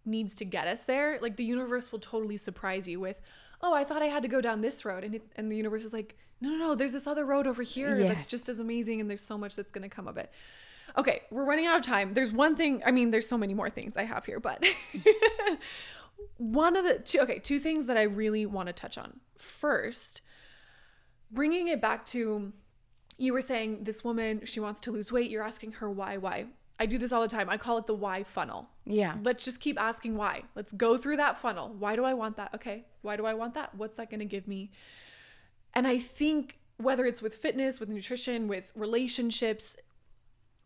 [0.04, 3.20] needs to get us there, like the universe will totally surprise you with,
[3.62, 5.84] oh, I thought I had to go down this road, and it, and the universe
[5.84, 9.00] is like, no, no, no, there's this other road over here that's just as amazing,
[9.00, 10.30] and there's so much that's gonna come of it.
[10.96, 12.14] Okay, we're running out of time.
[12.14, 12.82] There's one thing.
[12.84, 14.64] I mean, there's so many more things I have here, but
[16.36, 17.20] one of the two.
[17.20, 19.20] Okay, two things that I really want to touch on.
[19.38, 20.22] First,
[21.30, 22.52] bringing it back to
[23.18, 25.30] you were saying this woman she wants to lose weight.
[25.30, 26.46] You're asking her why, why.
[26.80, 27.50] I do this all the time.
[27.50, 28.70] I call it the why funnel.
[28.86, 29.16] Yeah.
[29.22, 30.44] Let's just keep asking why.
[30.56, 31.74] Let's go through that funnel.
[31.78, 32.54] Why do I want that?
[32.54, 32.86] Okay.
[33.02, 33.74] Why do I want that?
[33.74, 34.70] What's that going to give me?
[35.74, 39.76] And I think whether it's with fitness, with nutrition, with relationships,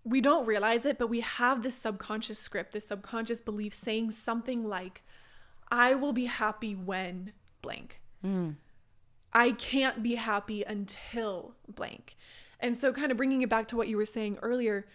[0.04, 4.68] we don't realize it, but we have this subconscious script, this subconscious belief saying something
[4.68, 5.02] like,
[5.68, 8.00] I will be happy when blank.
[8.22, 8.50] Hmm.
[9.32, 12.16] I can't be happy until blank.
[12.60, 14.86] And so, kind of bringing it back to what you were saying earlier,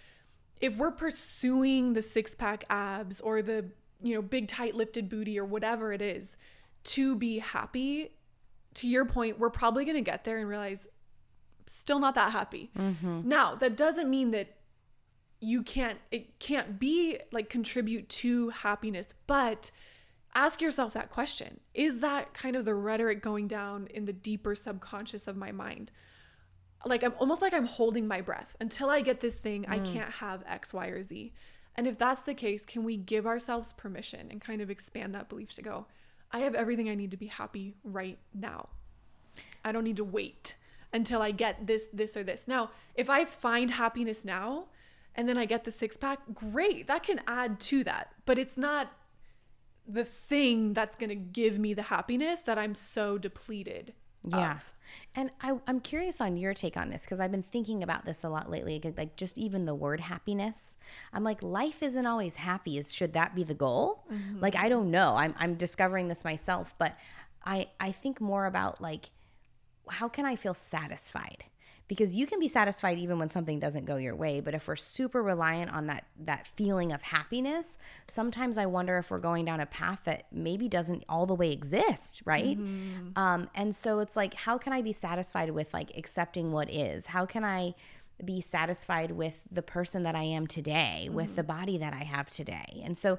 [0.60, 3.66] if we're pursuing the six pack abs or the,
[4.02, 6.36] you know, big tight lifted booty or whatever it is
[6.84, 8.12] to be happy,
[8.76, 10.88] to your point, we're probably going to get there and realize
[11.66, 12.72] still not that happy.
[12.78, 13.28] Mm-hmm.
[13.28, 14.56] Now, that doesn't mean that
[15.42, 19.72] you can't it can't be like contribute to happiness, but
[20.36, 21.60] ask yourself that question.
[21.74, 25.92] Is that kind of the rhetoric going down in the deeper subconscious of my mind?
[26.86, 29.94] Like I'm almost like I'm holding my breath until I get this thing, I mm.
[29.94, 31.34] can't have X, Y, or Z.
[31.76, 35.30] And if that's the case, can we give ourselves permission and kind of expand that
[35.30, 35.88] belief to go,
[36.32, 38.70] I have everything I need to be happy right now.
[39.64, 40.56] I don't need to wait
[40.94, 42.48] until I get this, this, or this.
[42.48, 44.68] Now, if I find happiness now
[45.16, 46.88] and then I get the six pack, great.
[46.88, 48.14] That can add to that.
[48.26, 48.92] But it's not
[49.88, 53.94] the thing that's going to give me the happiness that I'm so depleted.
[54.32, 54.54] Yeah.
[54.54, 54.64] Of.
[55.16, 58.24] And I, I'm curious on your take on this because I've been thinking about this
[58.24, 58.82] a lot lately.
[58.98, 60.78] Like, just even the word happiness.
[61.14, 62.78] I'm like, life isn't always happy.
[62.78, 64.06] Is should that be the goal?
[64.12, 64.40] Mm-hmm.
[64.40, 65.16] Like, I don't know.
[65.16, 66.98] I'm, I'm discovering this myself, but
[67.46, 69.12] I, I think more about like,
[69.90, 71.46] how can I feel satisfied?
[71.90, 74.78] Because you can be satisfied even when something doesn't go your way, but if we're
[74.78, 77.78] super reliant on that that feeling of happiness,
[78.08, 81.52] sometimes I wonder if we're going down a path that maybe doesn't all the way
[81.52, 82.58] exist, right?
[82.58, 83.18] Mm-hmm.
[83.18, 87.08] Um, and so it's like, how can I be satisfied with like accepting what is?
[87.08, 87.74] How can I
[88.24, 91.60] be satisfied with the person that I am today, with the mm-hmm.
[91.60, 92.82] body that I have today?
[92.86, 93.18] And so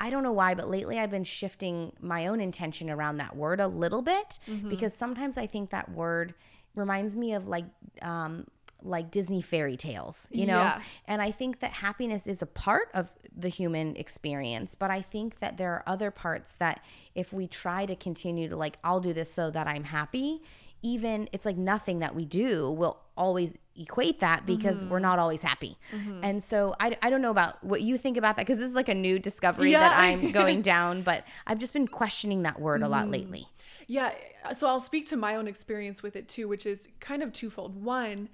[0.00, 3.60] I don't know why, but lately I've been shifting my own intention around that word
[3.60, 4.70] a little bit mm-hmm.
[4.70, 6.34] because sometimes I think that word
[6.74, 7.64] reminds me of like
[8.02, 8.46] um
[8.82, 10.60] like Disney fairy tales, you know?
[10.60, 10.80] Yeah.
[11.06, 15.38] And I think that happiness is a part of the human experience, but I think
[15.40, 16.82] that there are other parts that
[17.14, 20.42] if we try to continue to like I'll do this so that I'm happy,
[20.82, 25.02] even it's like nothing that we do will always equate that because we're mm-hmm.
[25.02, 25.76] not always happy.
[25.92, 26.20] Mm-hmm.
[26.22, 28.74] And so I, I don't know about what you think about that because this is
[28.74, 32.82] like a new discovery that I'm going down, but I've just been questioning that word
[32.82, 33.12] a lot mm-hmm.
[33.12, 33.46] lately.
[33.90, 34.12] Yeah,
[34.52, 37.82] so I'll speak to my own experience with it too, which is kind of twofold.
[37.82, 38.28] One,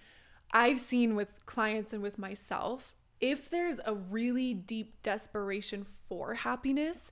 [0.53, 7.11] I've seen with clients and with myself, if there's a really deep desperation for happiness,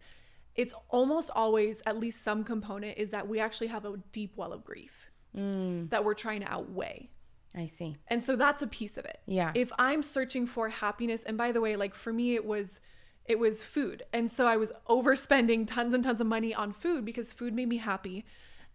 [0.56, 4.52] it's almost always at least some component is that we actually have a deep well
[4.52, 5.88] of grief mm.
[5.88, 7.08] that we're trying to outweigh.
[7.54, 7.96] I see.
[8.08, 9.20] And so that's a piece of it.
[9.24, 9.52] Yeah.
[9.54, 12.78] If I'm searching for happiness, and by the way, like for me, it was
[13.26, 14.02] it was food.
[14.12, 17.68] And so I was overspending tons and tons of money on food because food made
[17.68, 18.24] me happy.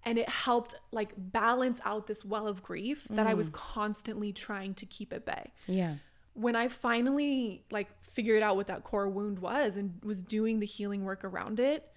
[0.04, 3.54] And it helped like balance out this well of grief that I was mm.
[3.54, 5.52] constantly trying to keep at bay.
[5.68, 5.96] Yeah.
[6.34, 10.66] When I finally like figured out what that core wound was and was doing the
[10.66, 11.92] healing work around it,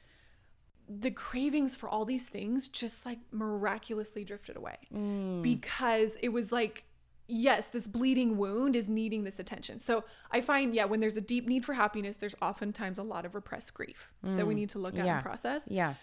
[0.89, 5.41] the cravings for all these things just like miraculously drifted away mm.
[5.43, 6.85] because it was like
[7.33, 9.79] yes this bleeding wound is needing this attention.
[9.81, 13.25] So i find yeah when there's a deep need for happiness there's oftentimes a lot
[13.25, 15.15] of repressed grief that we mm, need to look at Yeah.
[15.17, 15.63] and process.
[15.69, 15.95] Yeah.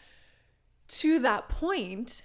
[1.02, 2.24] to that point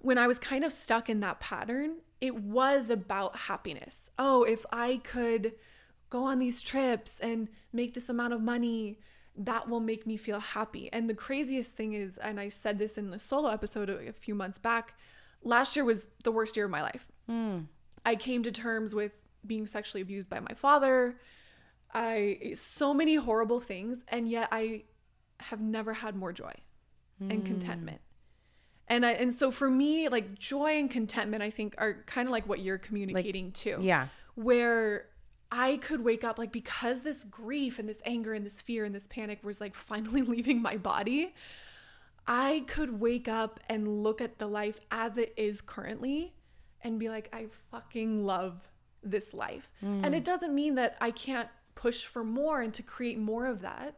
[0.00, 4.10] when i was kind of stuck in that pattern it was about happiness.
[4.18, 5.52] Oh if i could
[6.10, 8.98] go on these trips and make this amount of money
[9.36, 10.92] that will make me feel happy.
[10.92, 14.12] And the craziest thing is and i said this in the solo episode a a
[14.12, 14.94] few months back
[15.42, 17.58] last year was the worst year of my life hmm.
[18.08, 19.12] I came to terms with
[19.46, 21.20] being sexually abused by my father.
[21.92, 24.84] I so many horrible things and yet I
[25.40, 26.54] have never had more joy
[27.20, 27.44] and hmm.
[27.44, 28.00] contentment.
[28.88, 32.32] And I, and so for me like joy and contentment I think are kind of
[32.32, 33.76] like what you're communicating too.
[33.78, 34.08] Yeah.
[34.36, 35.08] Where
[35.52, 38.94] I could wake up like because this grief and this anger and this fear and
[38.94, 41.34] this panic was like finally leaving my body.
[42.26, 46.32] I could wake up and look at the life as it is currently
[46.82, 48.68] and be like, I fucking love
[49.02, 49.70] this life.
[49.80, 50.16] And mm.
[50.16, 53.96] it doesn't mean that I can't push for more and to create more of that.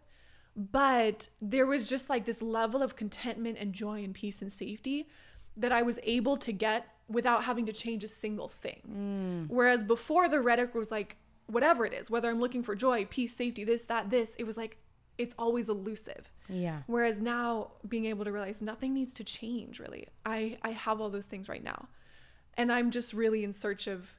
[0.57, 5.09] But there was just like this level of contentment and joy and peace and safety
[5.57, 8.81] that I was able to get without having to change a single thing.
[9.49, 9.55] Mm.
[9.55, 11.17] Whereas before the rhetoric was like,
[11.47, 14.57] whatever it is, whether I'm looking for joy, peace, safety, this, that, this, it was
[14.57, 14.77] like,
[15.21, 16.33] it's always elusive.
[16.49, 16.79] Yeah.
[16.87, 20.09] Whereas now being able to realize nothing needs to change really.
[20.25, 21.89] I I have all those things right now.
[22.61, 24.17] And I'm just really in search of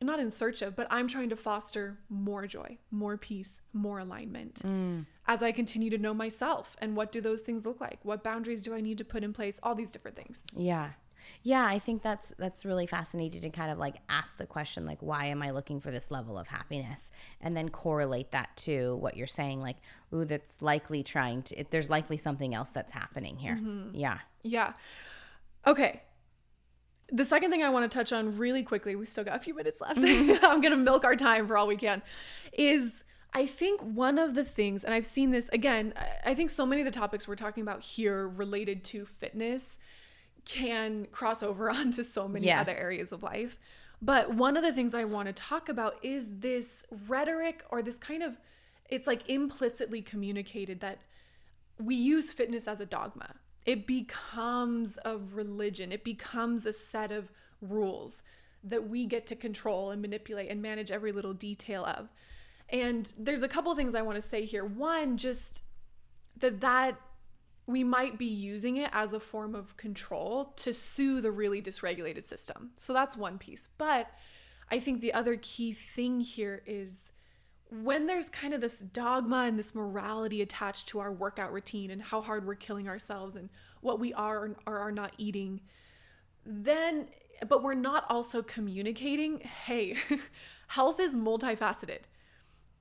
[0.00, 4.62] not in search of, but I'm trying to foster more joy, more peace, more alignment
[4.64, 5.04] mm.
[5.26, 7.98] as I continue to know myself and what do those things look like?
[8.04, 9.58] What boundaries do I need to put in place?
[9.60, 10.44] All these different things.
[10.56, 10.90] Yeah.
[11.42, 14.98] Yeah, I think that's that's really fascinating to kind of like ask the question like
[15.00, 19.16] why am I looking for this level of happiness and then correlate that to what
[19.16, 19.78] you're saying like
[20.14, 23.54] ooh that's likely trying to it, there's likely something else that's happening here.
[23.54, 23.96] Mm-hmm.
[23.96, 24.18] Yeah.
[24.42, 24.74] Yeah.
[25.66, 26.02] Okay.
[27.14, 29.54] The second thing I want to touch on really quickly, we still got a few
[29.54, 30.00] minutes left.
[30.00, 30.44] Mm-hmm.
[30.44, 32.00] I'm going to milk our time for all we can,
[32.52, 33.04] is
[33.34, 36.64] I think one of the things, and I've seen this again, I- I think so
[36.64, 39.76] many of the topics we're talking about here related to fitness
[40.46, 42.60] can cross over onto so many Yes.
[42.68, 43.58] other areas of life.
[44.00, 47.96] But one of the things I want to talk about is this rhetoric or this
[47.96, 48.36] kind of,
[48.88, 50.98] it's like implicitly communicated that
[51.78, 53.34] we use fitness as a dogma.
[53.64, 58.22] It becomes a religion, it becomes a set of rules
[58.64, 62.08] that we get to control and manipulate and manage every little detail of.
[62.68, 64.64] And there's a couple things I want to say here.
[64.64, 65.62] One, just
[66.38, 66.96] that that
[67.66, 72.24] we might be using it as a form of control to soothe a really dysregulated
[72.24, 72.70] system.
[72.76, 73.68] So that's one piece.
[73.78, 74.10] But
[74.70, 77.11] I think the other key thing here is
[77.72, 82.02] when there's kind of this dogma and this morality attached to our workout routine and
[82.02, 83.48] how hard we're killing ourselves and
[83.80, 85.62] what we are or are not eating,
[86.44, 87.08] then,
[87.48, 89.96] but we're not also communicating, hey,
[90.68, 92.00] health is multifaceted.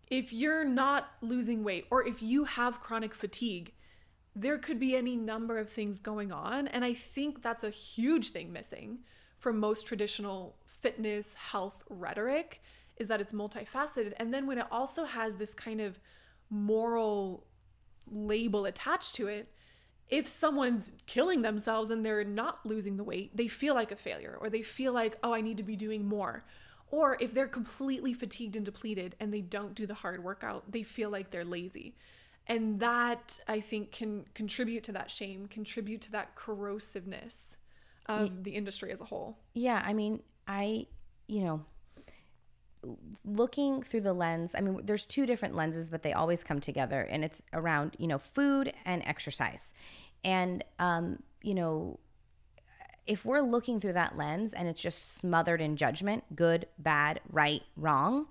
[0.09, 3.71] If you're not losing weight or if you have chronic fatigue,
[4.35, 6.67] there could be any number of things going on.
[6.67, 8.99] And I think that's a huge thing missing
[9.37, 12.61] from most traditional fitness health rhetoric
[13.01, 14.13] is that it's multifaceted.
[14.17, 15.99] And then when it also has this kind of
[16.49, 17.45] moral
[18.09, 19.51] label attached to it,
[20.07, 24.37] if someone's killing themselves and they're not losing the weight, they feel like a failure
[24.39, 26.45] or they feel like, oh, I need to be doing more.
[26.89, 30.83] Or if they're completely fatigued and depleted and they don't do the hard workout, they
[30.83, 31.95] feel like they're lazy.
[32.45, 37.55] And that I think can contribute to that shame, contribute to that corrosiveness
[38.07, 39.37] of the industry as a whole.
[39.53, 40.87] Yeah, I mean, I,
[41.27, 41.63] you know,
[43.25, 47.01] looking through the lens, I mean, there's two different lenses, but they always come together,
[47.01, 49.73] and it's around, you know, food and exercise.
[50.23, 51.99] And, um, you know,
[53.07, 57.63] if we're looking through that lens and it's just smothered in judgment, good, bad, right,
[57.75, 58.27] wrong,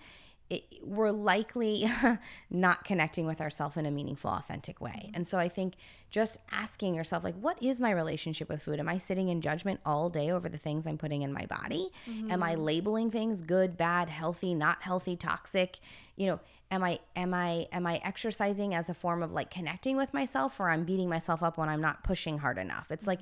[0.50, 1.86] it, we're likely
[2.50, 5.10] not connecting with ourselves in a meaningful, authentic way.
[5.14, 5.74] And so I think
[6.10, 8.80] just asking yourself, like, what is my relationship with food?
[8.80, 11.90] Am I sitting in judgment all day over the things I'm putting in my body?
[12.10, 12.32] Mm-hmm.
[12.32, 12.62] Am I mm-hmm.
[12.62, 15.78] labeling things good, bad, healthy, not healthy, toxic?
[16.16, 16.40] You know,
[16.70, 20.58] am I am I am I exercising as a form of like connecting with myself,
[20.58, 22.90] or I'm beating myself up when I'm not pushing hard enough?
[22.90, 23.20] It's like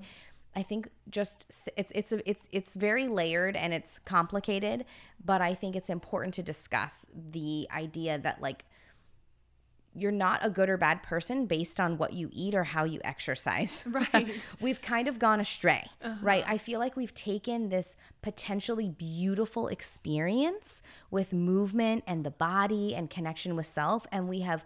[0.58, 4.84] I think just it's it's a, it's it's very layered and it's complicated,
[5.24, 8.64] but I think it's important to discuss the idea that like
[9.94, 13.00] you're not a good or bad person based on what you eat or how you
[13.04, 13.84] exercise.
[13.98, 14.56] Right.
[14.60, 16.16] we've kind of gone astray, uh-huh.
[16.22, 16.44] right?
[16.46, 23.08] I feel like we've taken this potentially beautiful experience with movement and the body and
[23.08, 24.64] connection with self and we have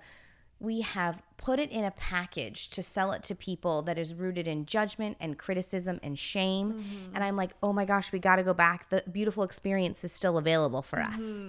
[0.63, 4.47] we have put it in a package to sell it to people that is rooted
[4.47, 6.73] in judgment and criticism and shame.
[6.73, 7.17] Mm-hmm.
[7.17, 8.89] And I'm like, oh my gosh, we got to go back.
[8.89, 11.15] The beautiful experience is still available for mm-hmm.
[11.17, 11.45] us.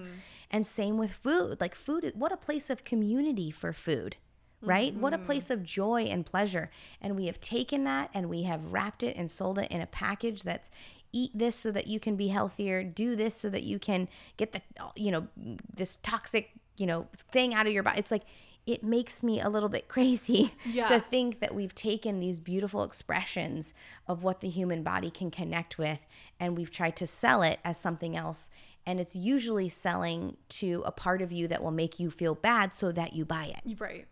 [0.50, 1.60] And same with food.
[1.60, 4.16] Like, food, what a place of community for food,
[4.60, 4.92] right?
[4.92, 5.00] Mm-hmm.
[5.00, 5.26] What a mm-hmm.
[5.26, 6.70] place of joy and pleasure.
[7.00, 9.86] And we have taken that and we have wrapped it and sold it in a
[9.86, 10.72] package that's
[11.12, 14.50] eat this so that you can be healthier, do this so that you can get
[14.50, 14.60] the,
[14.96, 15.28] you know,
[15.72, 18.00] this toxic, you know, thing out of your body.
[18.00, 18.24] It's like,
[18.66, 20.86] it makes me a little bit crazy yeah.
[20.86, 23.74] to think that we've taken these beautiful expressions
[24.06, 26.00] of what the human body can connect with
[26.40, 28.50] and we've tried to sell it as something else.
[28.86, 32.74] And it's usually selling to a part of you that will make you feel bad
[32.74, 33.80] so that you buy it.
[33.80, 34.06] Right.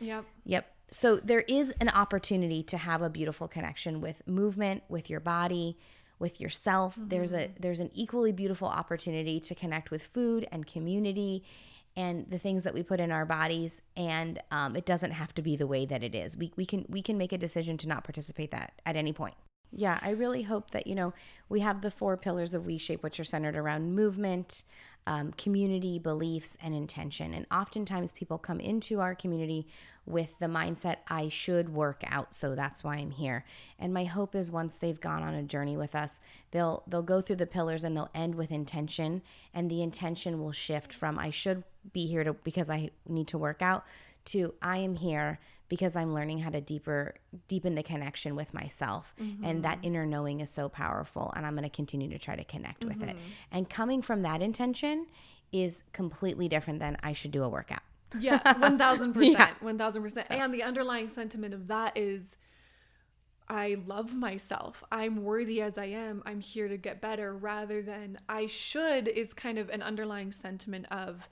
[0.00, 0.24] Yep.
[0.44, 0.66] Yep.
[0.90, 5.78] So there is an opportunity to have a beautiful connection with movement, with your body,
[6.18, 6.94] with yourself.
[6.94, 7.08] Mm-hmm.
[7.08, 11.44] There's a there's an equally beautiful opportunity to connect with food and community
[11.96, 15.42] and the things that we put in our bodies and um, it doesn't have to
[15.42, 16.36] be the way that it is.
[16.36, 19.34] We, we can we can make a decision to not participate that at any point.
[19.74, 21.14] Yeah i really hope that you know
[21.48, 24.64] we have the four pillars of WeShape which are centered around movement
[25.06, 27.34] um, community beliefs and intention.
[27.34, 29.66] And oftentimes people come into our community
[30.06, 33.44] with the mindset I should work out so that's why I'm here.
[33.78, 36.20] And my hope is once they've gone on a journey with us,
[36.50, 39.22] they'll they'll go through the pillars and they'll end with intention
[39.52, 43.38] and the intention will shift from I should be here to because I need to
[43.38, 43.84] work out
[44.26, 47.14] to I am here because I'm learning how to deeper
[47.48, 49.44] deepen the connection with myself mm-hmm.
[49.44, 52.44] and that inner knowing is so powerful and I'm going to continue to try to
[52.44, 53.00] connect mm-hmm.
[53.00, 53.16] with it.
[53.16, 53.30] Mm-hmm.
[53.52, 55.06] And coming from that intention
[55.50, 57.82] is completely different than I should do a workout.
[58.18, 59.14] Yeah, 1000%.
[59.32, 59.50] yeah.
[59.62, 60.12] 1000%.
[60.12, 60.20] So.
[60.30, 62.36] And the underlying sentiment of that is
[63.48, 64.82] I love myself.
[64.90, 66.22] I'm worthy as I am.
[66.24, 70.86] I'm here to get better rather than I should is kind of an underlying sentiment
[70.90, 71.28] of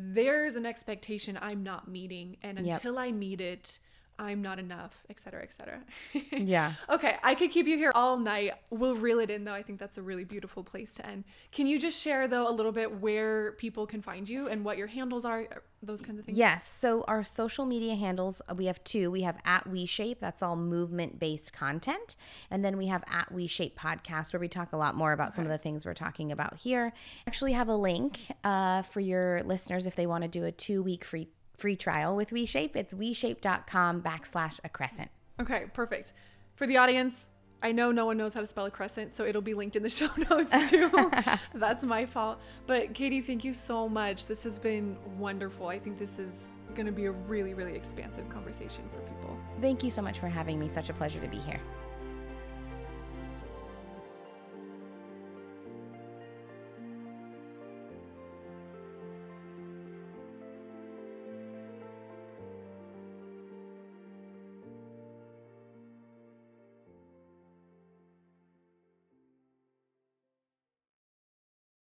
[0.00, 3.02] there's an expectation I'm not meeting and until yep.
[3.02, 3.80] I meet it,
[4.18, 5.78] I'm not enough, et cetera, et cetera.
[6.32, 6.72] yeah.
[6.90, 8.52] Okay, I could keep you here all night.
[8.70, 9.52] We'll reel it in though.
[9.52, 11.24] I think that's a really beautiful place to end.
[11.52, 14.76] Can you just share though a little bit where people can find you and what
[14.76, 15.46] your handles are,
[15.82, 16.36] those kinds of things?
[16.36, 16.66] Yes.
[16.66, 19.10] So our social media handles, uh, we have two.
[19.12, 22.16] We have at WeShape, that's all movement based content.
[22.50, 25.36] And then we have at WeShape podcast where we talk a lot more about okay.
[25.36, 26.92] some of the things we're talking about here.
[27.28, 30.82] Actually have a link uh, for your listeners if they want to do a two
[30.82, 31.28] week free
[31.58, 32.76] free trial with WeShape.
[32.76, 35.10] It's weshape.com backslash a crescent.
[35.40, 36.12] Okay, perfect.
[36.54, 37.28] For the audience,
[37.62, 39.82] I know no one knows how to spell a crescent, so it'll be linked in
[39.82, 40.90] the show notes too.
[41.54, 42.38] That's my fault.
[42.66, 44.26] But Katie, thank you so much.
[44.26, 45.66] This has been wonderful.
[45.66, 49.36] I think this is going to be a really, really expansive conversation for people.
[49.60, 50.68] Thank you so much for having me.
[50.68, 51.60] Such a pleasure to be here.